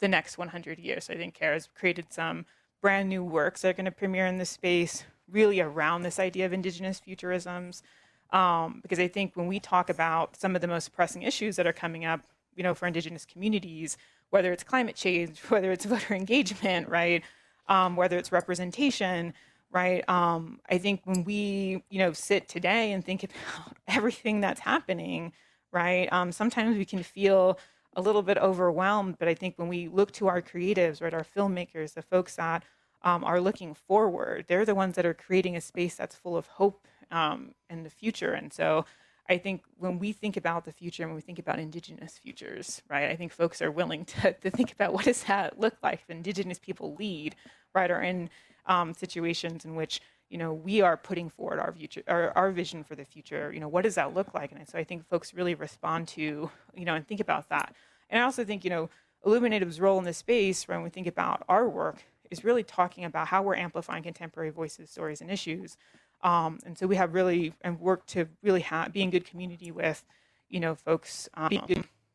[0.00, 1.04] the next 100 years.
[1.04, 2.44] So I think Cara's created some
[2.80, 6.46] brand new works that are going to premiere in this space, really around this idea
[6.46, 7.82] of indigenous futurisms.
[8.30, 11.66] Um, because I think when we talk about some of the most pressing issues that
[11.66, 12.20] are coming up,
[12.56, 13.96] you know, for indigenous communities,
[14.30, 17.22] whether it's climate change, whether it's voter engagement, right,
[17.68, 19.34] um, whether it's representation,
[19.70, 20.06] right?
[20.08, 25.32] Um, I think when we, you know, sit today and think about everything that's happening,
[25.72, 26.10] right?
[26.12, 27.58] Um, sometimes we can feel
[27.94, 31.24] a little bit overwhelmed, but I think when we look to our creatives, right, our
[31.36, 32.64] filmmakers, the folks that
[33.04, 36.46] um, are looking forward, they're the ones that are creating a space that's full of
[36.46, 38.32] hope um, in the future.
[38.32, 38.84] And so
[39.28, 42.82] I think when we think about the future and when we think about Indigenous futures,
[42.88, 46.00] right, I think folks are willing to, to think about what does that look like
[46.02, 47.36] if Indigenous people lead,
[47.74, 48.30] right, or in
[48.66, 52.84] um, situations in which you know we are putting forward our future our, our vision
[52.84, 53.52] for the future.
[53.52, 54.52] You know what does that look like?
[54.52, 57.74] And so i think folks really respond to you know and think about that.
[58.08, 58.88] And i also think you know
[59.26, 63.28] IllumiNative's role in this space when we think about our work is really talking about
[63.28, 65.76] how we're amplifying contemporary voices stories and issues
[66.22, 69.70] um, and so we have really and work to really have be in good community
[69.70, 70.04] with
[70.48, 71.50] you know folks um,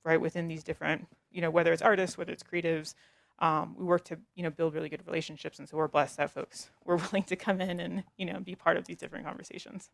[0.03, 2.93] right within these different you know whether it's artists whether it's creatives
[3.39, 6.31] um, we work to you know build really good relationships, and so we're blessed that
[6.31, 9.89] folks were willing to come in and you know be part of these different conversations.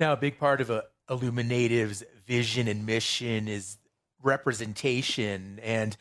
[0.00, 3.78] Now, a big part of a IllumiNative's vision and mission is
[4.22, 5.96] representation, and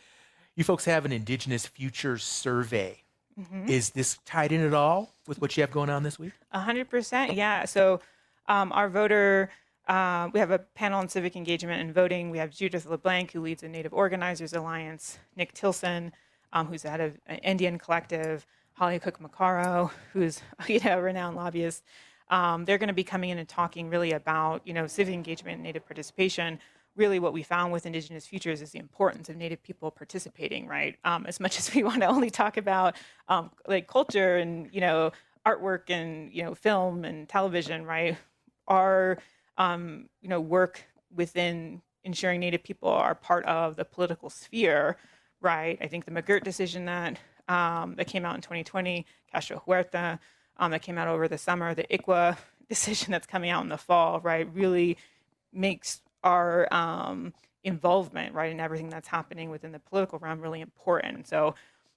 [0.56, 3.03] you folks have an Indigenous Futures Survey.
[3.40, 3.70] Mm-hmm.
[3.70, 6.34] Is this tied in at all with what you have going on this week?
[6.52, 7.66] A hundred percent, yeah.
[7.66, 8.00] So
[8.48, 9.50] um, our voter.
[9.86, 12.30] Uh, we have a panel on civic engagement and voting.
[12.30, 16.14] We have Judith LeBlanc, who leads the Native Organizers Alliance, Nick Tilsen,
[16.54, 21.36] um, who's the head of NDN Collective, Holly Cook Macarro, who's you know a renowned
[21.36, 21.84] lobbyist.
[22.30, 25.56] Um, they're going to be coming in and talking really about you know civic engagement
[25.56, 26.60] and Native participation.
[26.96, 30.68] Really, what we found with Indigenous Futures is the importance of Native people participating.
[30.68, 32.96] Right, um, as much as we want to only talk about
[33.28, 35.12] um, like culture and you know
[35.46, 37.86] artwork and you know film and television.
[37.86, 38.18] Right,
[38.68, 39.18] our
[39.58, 40.84] um, you know work
[41.14, 44.98] within ensuring Native people are part of the political sphere
[45.44, 45.78] right?
[45.82, 47.20] I think the McGirt decision that
[47.50, 50.18] um, that came out in 2020, Castro Huerta,
[50.58, 52.38] um, that came out over the summer, the ICWA
[52.70, 54.98] decision that's coming out in the fall, right, really
[55.52, 61.28] makes our um, involvement, right, in everything that's happening within the political realm really important.
[61.28, 61.56] So,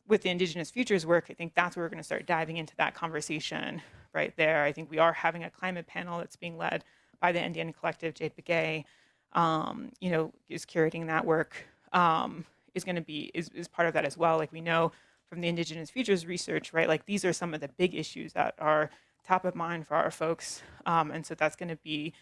[0.08, 2.76] with the Indigenous Futures work, I think that's where we're going to start diving into
[2.76, 3.82] that conversation
[4.14, 4.62] right there.
[4.62, 6.84] I think we are having a climate panel that's being led
[7.20, 8.14] by the NDN Collective.
[8.14, 8.84] Jade Begay,
[9.32, 11.66] um, you know, is curating that work.
[11.92, 12.44] Um,
[12.76, 14.36] is going to be is, is part of that as well.
[14.36, 14.92] Like we know
[15.28, 16.86] from the Indigenous Futures research, right?
[16.86, 18.90] Like these are some of the big issues that are
[19.24, 22.12] top of mind for our folks, um, and so that's going to be,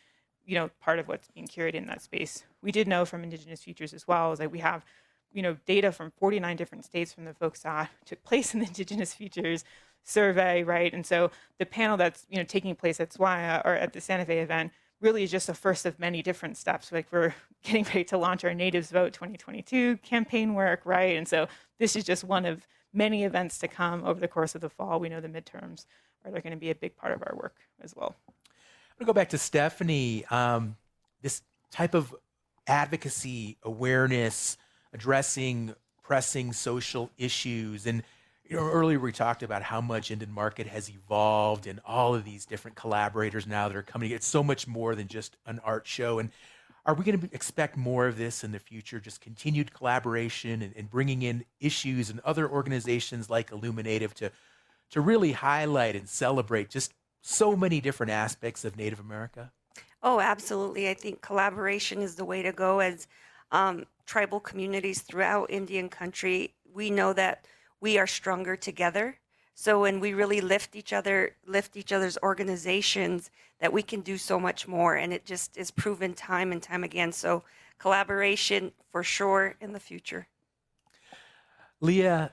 [0.46, 2.44] you know, part of what's being curated in that space.
[2.62, 4.84] We did know from Indigenous Futures as well is that we have,
[5.32, 8.66] you know, data from 49 different states from the folks that took place in the
[8.66, 9.64] Indigenous Futures
[10.04, 10.92] survey, right?
[10.92, 14.24] And so the panel that's you know taking place at SWAIA or at the Santa
[14.24, 16.92] Fe event really is just the first of many different steps.
[16.92, 21.16] Like we're getting ready to launch our Natives Vote 2022 campaign work, right?
[21.16, 24.60] And so this is just one of many events to come over the course of
[24.60, 25.00] the fall.
[25.00, 25.86] We know the midterms
[26.24, 28.14] are going to be a big part of our work as well.
[29.04, 30.24] To go back to Stephanie.
[30.30, 30.76] Um,
[31.20, 32.14] this type of
[32.66, 34.56] advocacy, awareness,
[34.94, 38.02] addressing pressing social issues, and
[38.48, 42.24] you know, earlier we talked about how much Indian Market has evolved and all of
[42.24, 44.10] these different collaborators now that are coming.
[44.10, 46.18] It's so much more than just an art show.
[46.18, 46.30] And
[46.86, 49.00] are we going to expect more of this in the future?
[49.00, 54.30] Just continued collaboration and, and bringing in issues and other organizations like IllumiNative to
[54.92, 56.94] to really highlight and celebrate just
[57.24, 59.50] so many different aspects of Native America?
[60.02, 60.90] Oh, absolutely.
[60.90, 63.08] I think collaboration is the way to go as
[63.50, 66.52] um, tribal communities throughout Indian country.
[66.74, 67.46] We know that
[67.80, 69.18] we are stronger together.
[69.54, 74.18] So when we really lift each other, lift each other's organizations, that we can do
[74.18, 74.96] so much more.
[74.96, 77.10] And it just is proven time and time again.
[77.10, 77.42] So
[77.78, 80.26] collaboration for sure in the future.
[81.80, 82.32] Leah,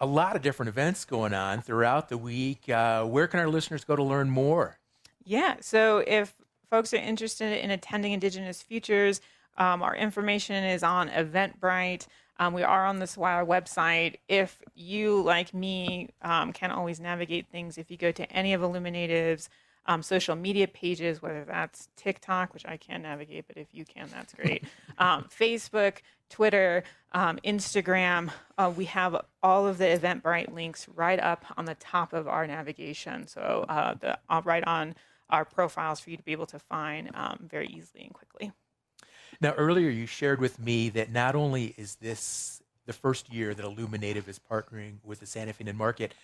[0.00, 2.68] a lot of different events going on throughout the week.
[2.68, 4.78] Uh, where can our listeners go to learn more?
[5.24, 6.34] Yeah, so if
[6.70, 9.20] folks are interested in attending Indigenous Futures,
[9.58, 12.06] um, our information is on Eventbrite.
[12.38, 14.16] Um, we are on the SWAIA website.
[14.28, 18.60] If you, like me, um, can always navigate things, if you go to any of
[18.60, 19.48] IllumiNative's
[19.86, 24.08] um, social media pages, whether that's TikTok, which I can't navigate, but if you can,
[24.12, 24.64] that's great.
[24.98, 25.98] Um, Facebook,
[26.30, 26.82] Twitter,
[27.12, 32.14] um, Instagram, uh, we have all of the Eventbrite links right up on the top
[32.14, 33.26] of our navigation.
[33.26, 34.94] So uh, the uh, right on
[35.28, 38.52] our profiles for you to be able to find um, very easily and quickly.
[39.40, 43.64] Now, earlier you shared with me that not only is this the first year that
[43.64, 46.14] IllumiNative is partnering with the Santa Fe Market,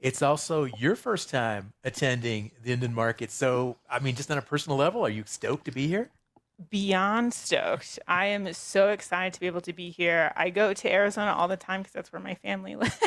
[0.00, 3.30] it's also your first time attending the Indian Market.
[3.30, 6.10] So, I mean, just on a personal level, are you stoked to be here?
[6.70, 7.98] Beyond stoked.
[8.06, 10.32] I am so excited to be able to be here.
[10.36, 12.98] I go to Arizona all the time because that's where my family lives.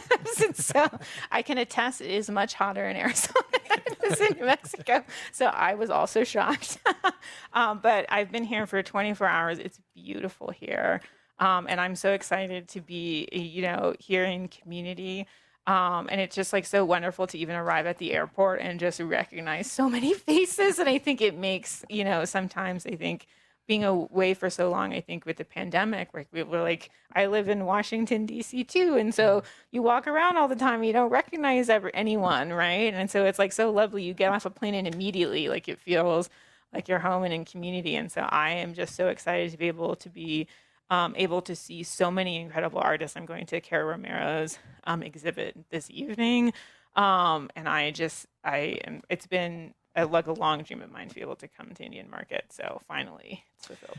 [0.43, 0.87] and so
[1.31, 5.03] I can attest it is much hotter in Arizona than it is in New Mexico.
[5.31, 6.77] So I was also shocked.
[7.53, 9.59] um, but I've been here for 24 hours.
[9.59, 11.01] It's beautiful here.
[11.39, 15.27] Um, and I'm so excited to be, you know, here in community.
[15.65, 18.99] Um, and it's just like so wonderful to even arrive at the airport and just
[18.99, 20.79] recognize so many faces.
[20.79, 23.27] And I think it makes, you know, sometimes I think
[23.65, 27.27] being away for so long, I think with the pandemic, like we were like, I
[27.27, 28.65] live in Washington D.C.
[28.65, 29.47] too, and so mm-hmm.
[29.71, 32.93] you walk around all the time, you don't recognize ever anyone, right?
[32.93, 34.03] And so it's like so lovely.
[34.03, 36.29] You get off a plane and immediately, like it feels
[36.73, 37.95] like you're home and in community.
[37.95, 40.47] And so I am just so excited to be able to be
[40.89, 43.17] um, able to see so many incredible artists.
[43.17, 46.53] I'm going to Cara Romero's um, exhibit this evening.
[46.95, 51.09] Um, and I just, I am, it's been a, like a long dream of mine
[51.09, 52.45] to be able to come to Indian Market.
[52.51, 53.97] So finally, it's fulfilled.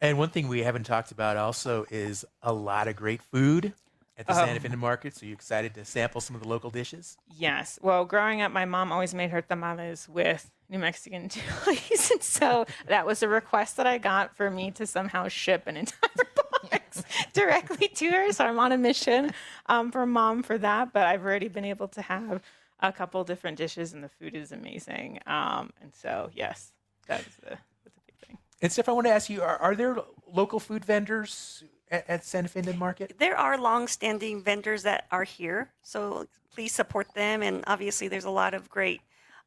[0.00, 3.72] And one thing we haven't talked about also is a lot of great food
[4.16, 5.14] at the um, Santa Fe Market.
[5.14, 7.16] So you excited to sample some of the local dishes?
[7.36, 7.78] Yes.
[7.82, 11.28] Well, growing up, my mom always made her tamales with New Mexican
[11.64, 12.10] chilies.
[12.10, 15.76] and so that was a request that I got for me to somehow ship an
[15.76, 16.10] entire
[16.62, 17.02] box
[17.32, 18.32] directly to her.
[18.32, 19.32] So I'm on a mission
[19.66, 20.92] um, for mom for that.
[20.92, 22.42] But I've already been able to have
[22.80, 25.20] a couple different dishes, and the food is amazing.
[25.26, 26.72] Um, and so, yes,
[27.06, 28.38] that is the, that's a big thing.
[28.60, 29.96] And Steph, I want to ask you: Are, are there
[30.30, 33.18] local food vendors at, at Santa Fe Market?
[33.18, 37.42] There are long-standing vendors that are here, so please support them.
[37.42, 39.00] And obviously, there's a lot of great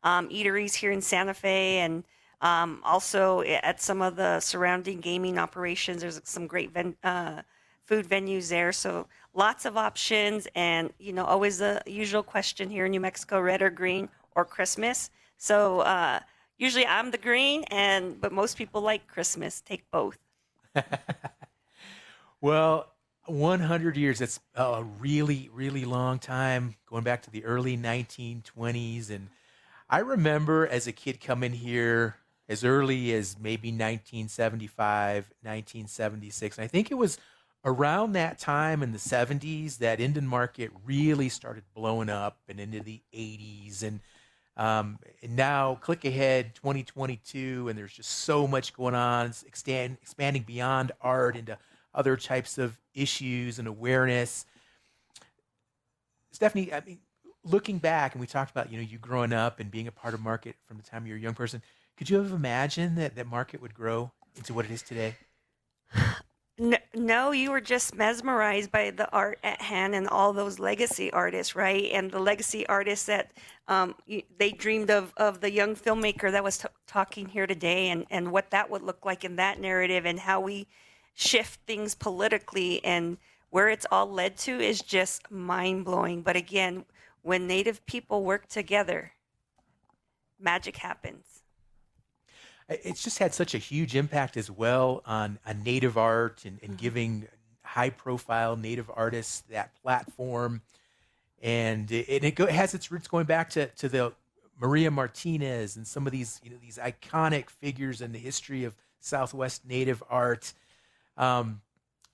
[0.04, 2.04] um, eateries here in Santa Fe, and
[2.42, 6.02] um, also at some of the surrounding gaming operations.
[6.02, 7.42] There's some great ven- uh,
[7.86, 10.48] food venues there, so lots of options.
[10.56, 14.46] And you know, always the usual question here in New Mexico: red or green or
[14.46, 15.10] Christmas.
[15.38, 16.20] So uh,
[16.58, 19.62] usually I'm the green, and but most people like Christmas.
[19.62, 20.18] Take both.
[22.42, 22.92] well,
[23.26, 29.10] 100 years, that's a really, really long time, going back to the early 1920s.
[29.10, 29.30] And
[29.90, 32.16] I remember as a kid coming here
[32.48, 36.58] as early as maybe 1975, 1976.
[36.58, 37.20] And I think it was
[37.64, 42.80] around that time in the 70s that Indian market really started blowing up and into
[42.80, 43.84] the 80s.
[43.84, 44.00] And,
[44.58, 50.44] um, now, click ahead 2022, and there's just so much going on, it's expand, expanding
[50.44, 51.58] beyond art into
[51.94, 54.46] other types of issues and awareness.
[56.32, 57.00] Stephanie, I mean,
[57.44, 60.14] looking back, and we talked about you know you growing up and being a part
[60.14, 61.62] of market from the time you were a young person.
[61.98, 65.16] Could you have imagined that that market would grow into what it is today?
[66.94, 71.56] No, you were just mesmerized by the art at hand and all those legacy artists,
[71.56, 71.90] right?
[71.94, 73.32] And the legacy artists that
[73.70, 73.96] um,
[74.38, 78.34] they dreamed of of the young filmmaker that was t- talking here today, and and
[78.34, 80.68] what that would look like in that narrative, and how we
[81.20, 83.18] shift things politically, and
[83.50, 86.22] where it's all led to is just mind blowing.
[86.22, 86.86] But again,
[87.24, 89.12] when Native people work together,
[90.40, 91.26] magic happens.
[92.70, 96.72] It's just had such a huge impact as well on, on Native art and, and
[96.72, 96.82] mm-hmm.
[96.82, 97.28] giving
[97.64, 100.62] high profile Native artists that platform.
[101.42, 104.14] And it, it, it has its roots going back to, to the
[104.62, 108.76] Maria Martinez and some of these, you know, these iconic figures in the history of
[109.00, 110.54] Southwest Native art.
[111.20, 111.62] Um,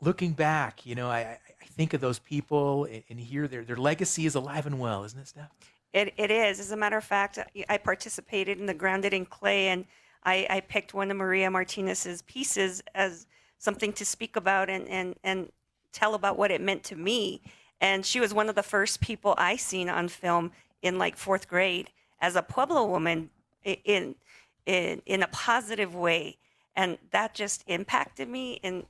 [0.01, 1.19] looking back, you know, I,
[1.61, 5.19] I think of those people and, hear their, their legacy is alive and well, isn't
[5.19, 5.51] it, Steph?
[5.93, 6.59] It, it is.
[6.59, 7.39] As a matter of fact,
[7.69, 9.85] I participated in the Grounded in Clay, and
[10.23, 13.27] I, I picked one of Maria Martinez's pieces as
[13.59, 15.51] something to speak about and, and, and
[15.93, 17.41] tell about what it meant to me.
[17.79, 20.51] And she was one of the first people I seen on film
[20.81, 23.29] in like fourth grade as a Pueblo woman
[23.63, 24.15] in,
[24.65, 26.37] in, in a positive way
[26.75, 28.85] and that just impacted me in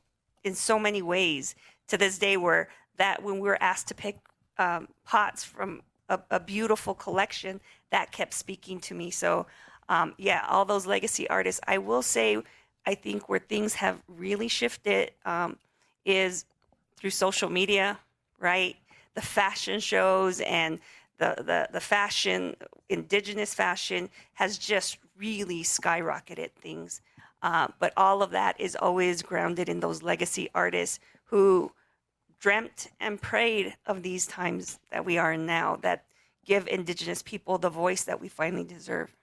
[0.45, 1.55] in so many ways
[1.89, 2.37] to this day.
[2.37, 4.17] Where that when we were asked to pick
[4.57, 9.11] um, pots from a, a, beautiful collection, that kept speaking to me.
[9.11, 9.47] So
[9.89, 11.59] um, yeah, all those legacy artists.
[11.67, 12.41] I will say,
[12.85, 15.57] I think where things have really shifted um,
[16.05, 16.45] is
[16.97, 17.99] through social media,
[18.39, 18.75] right?
[19.15, 20.79] The fashion shows and
[21.17, 22.55] the, the, the fashion,
[22.89, 27.01] indigenous fashion, has just really skyrocketed things.
[27.45, 31.71] Uh, but all of that is always grounded in those legacy artists who
[32.39, 36.05] dreamt and prayed of these times that we are in now that
[36.43, 39.15] give indigenous people the voice that we finally deserve.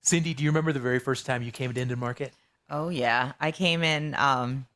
[0.00, 2.32] Cindy, do you remember the very first time you came to Indian Market?
[2.68, 4.16] Oh yeah, I came in.
[4.16, 4.66] Um,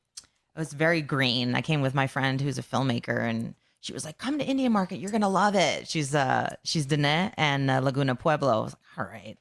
[0.54, 1.56] it was very green.
[1.56, 4.70] I came with my friend who's a filmmaker, and she was like, "Come to Indian
[4.70, 8.52] Market, you're gonna love it." She's uh she's Dene and uh, Laguna Pueblo.
[8.52, 9.36] I was like, "All right."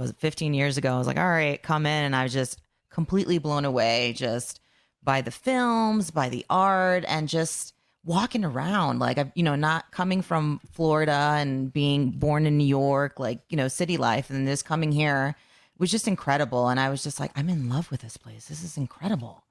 [0.00, 0.94] Was 15 years ago.
[0.94, 4.60] I was like, "All right, come in," and I was just completely blown away just
[5.02, 7.74] by the films, by the art, and just
[8.04, 8.98] walking around.
[8.98, 13.40] Like I've you know not coming from Florida and being born in New York like
[13.48, 15.36] you know city life and just coming here
[15.78, 16.68] was just incredible.
[16.68, 18.46] And I was just like I'm in love with this place.
[18.46, 19.44] This is incredible.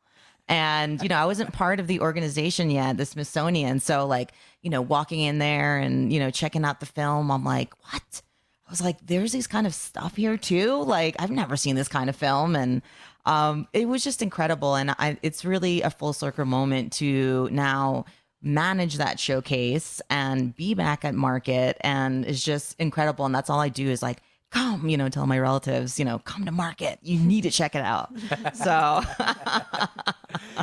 [0.47, 3.80] And you know I wasn't part of the organization yet the Smithsonian.
[3.80, 4.32] So like
[4.62, 8.22] you know walking in there and you know checking out the film I'm like what
[8.70, 10.84] I was like there's these kind of stuff here too.
[10.84, 12.56] Like I've never seen this kind of film.
[12.56, 12.84] And
[13.26, 14.76] um, it was just incredible.
[14.76, 18.06] And I, it's really a full circle moment to now
[18.44, 21.78] manage that showcase and be back at market.
[21.82, 23.26] And it's just incredible.
[23.26, 26.20] And that's all i do is like come you know tell my relatives you know
[26.20, 27.00] come to market.
[27.02, 28.14] You need to check it out.
[28.54, 29.02] So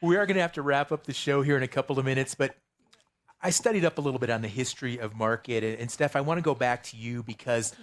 [0.00, 2.06] we are going to have to wrap up the show here in a couple of
[2.06, 2.56] minutes but
[3.44, 6.38] i studied up a little bit on the history of market and, steph i want
[6.38, 7.74] to go back to you because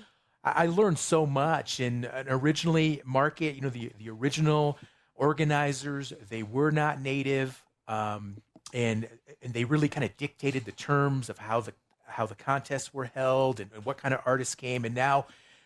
[0.43, 4.77] I, learned so much and, originally market you know the, the original
[5.15, 8.37] organizers they were not native um,
[8.73, 9.07] and
[9.41, 11.73] and they really kind of dictated the terms of how the
[12.11, 14.85] how the contests were held and, and what kind of artists came.
[14.85, 15.25] And now,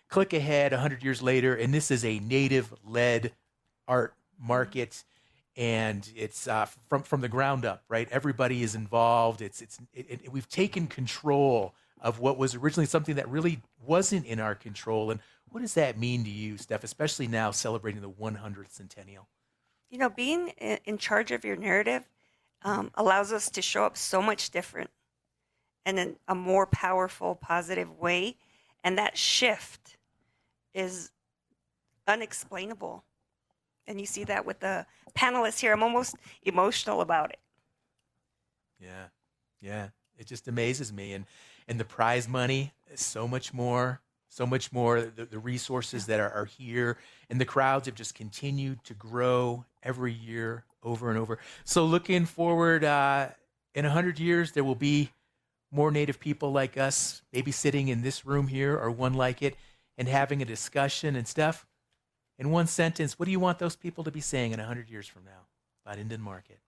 [0.09, 3.33] click ahead 100 years later, and this is a native led
[3.87, 5.03] art market
[5.57, 8.07] and it's uh, from from the ground up, right?
[8.11, 9.41] Everybody is involved.
[9.41, 14.25] It's it's it, it, we've taken control of what was originally something that really wasn't
[14.25, 15.11] in our control.
[15.11, 16.83] And what does that mean to you, Steph?
[16.83, 19.27] Especially now celebrating the 100th centennial.
[19.89, 22.03] You know, being in charge of your narrative
[22.63, 24.89] um, allows us to show up so much different
[25.85, 28.35] and in a more powerful, positive way.
[28.83, 29.97] And that shift
[30.73, 31.11] is
[32.07, 33.03] unexplainable.
[33.87, 35.73] And you see that with the panelists here.
[35.73, 37.39] I'm almost emotional about it.
[38.79, 39.05] Yeah,
[39.61, 39.89] yeah.
[40.17, 41.13] It just amazes me.
[41.13, 41.25] And
[41.67, 45.01] and the prize money is so much more, so much more.
[45.01, 46.97] The, the resources that are, are here,
[47.29, 51.39] and the crowds have just continued to grow every year over and over.
[51.63, 53.29] So looking forward, uh,
[53.73, 55.11] in a hundred years, there will be
[55.71, 59.55] more Native people like us, maybe sitting in this room here or one like it,
[59.97, 61.65] and having a discussion and stuff.
[62.37, 64.89] In one sentence, what do you want those people to be saying in a hundred
[64.89, 65.47] years from now
[65.85, 66.59] about Indian Market?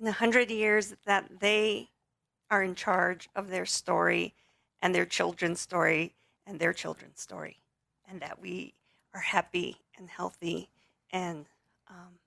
[0.00, 1.90] In a hundred years, that they
[2.50, 4.34] are in charge of their story
[4.80, 6.14] and their children's story
[6.46, 7.58] and their children's story,
[8.08, 8.74] and that we
[9.14, 10.68] are happy and healthy
[11.10, 11.46] and
[11.88, 12.18] um,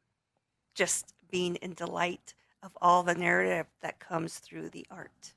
[0.74, 5.35] just being in delight of all the narrative that comes through the art.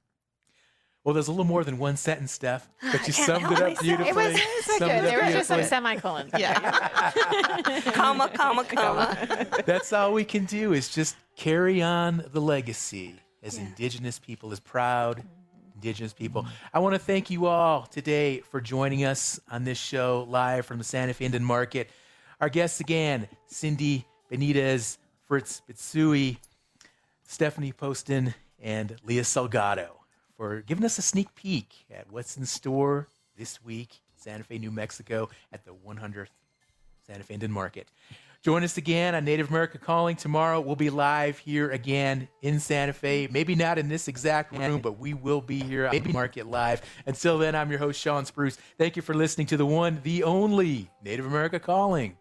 [1.04, 4.08] Well, there's a little more than one sentence, Steph, but you summed it up beautifully.
[4.08, 5.04] It was, it was good.
[5.04, 6.30] There was just some semicolons.
[6.36, 7.80] Yeah.
[7.92, 9.46] comma, comma, comma.
[9.64, 13.66] That's all we can do is just carry on the legacy as yeah.
[13.66, 15.22] Indigenous people, as proud
[15.74, 16.44] Indigenous people.
[16.74, 20.78] I want to thank you all today for joining us on this show live from
[20.78, 21.90] the Santa Fe Indian Market.
[22.40, 26.38] Our guests again, Cindy Benitez, Fritz Bitsui,
[27.22, 29.97] Stephanie Poston, and Leah Salgado
[30.38, 34.70] for giving us a sneak peek at what's in store this week Santa Fe, New
[34.70, 36.28] Mexico at the 100th
[37.06, 37.88] Santa Fe Indian Market.
[38.42, 40.60] Join us again on Native America Calling tomorrow.
[40.60, 43.28] We'll be live here again in Santa Fe.
[43.30, 46.82] Maybe not in this exact room, but we will be here at the Market Live.
[47.04, 48.56] Until then, I'm your host, Shawn Spruce.
[48.76, 52.16] Thank you for listening to the one, the only Native America Calling.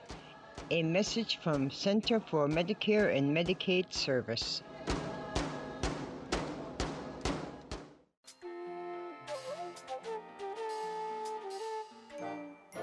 [0.71, 4.63] A message from Center for Medicare and Medicaid Service.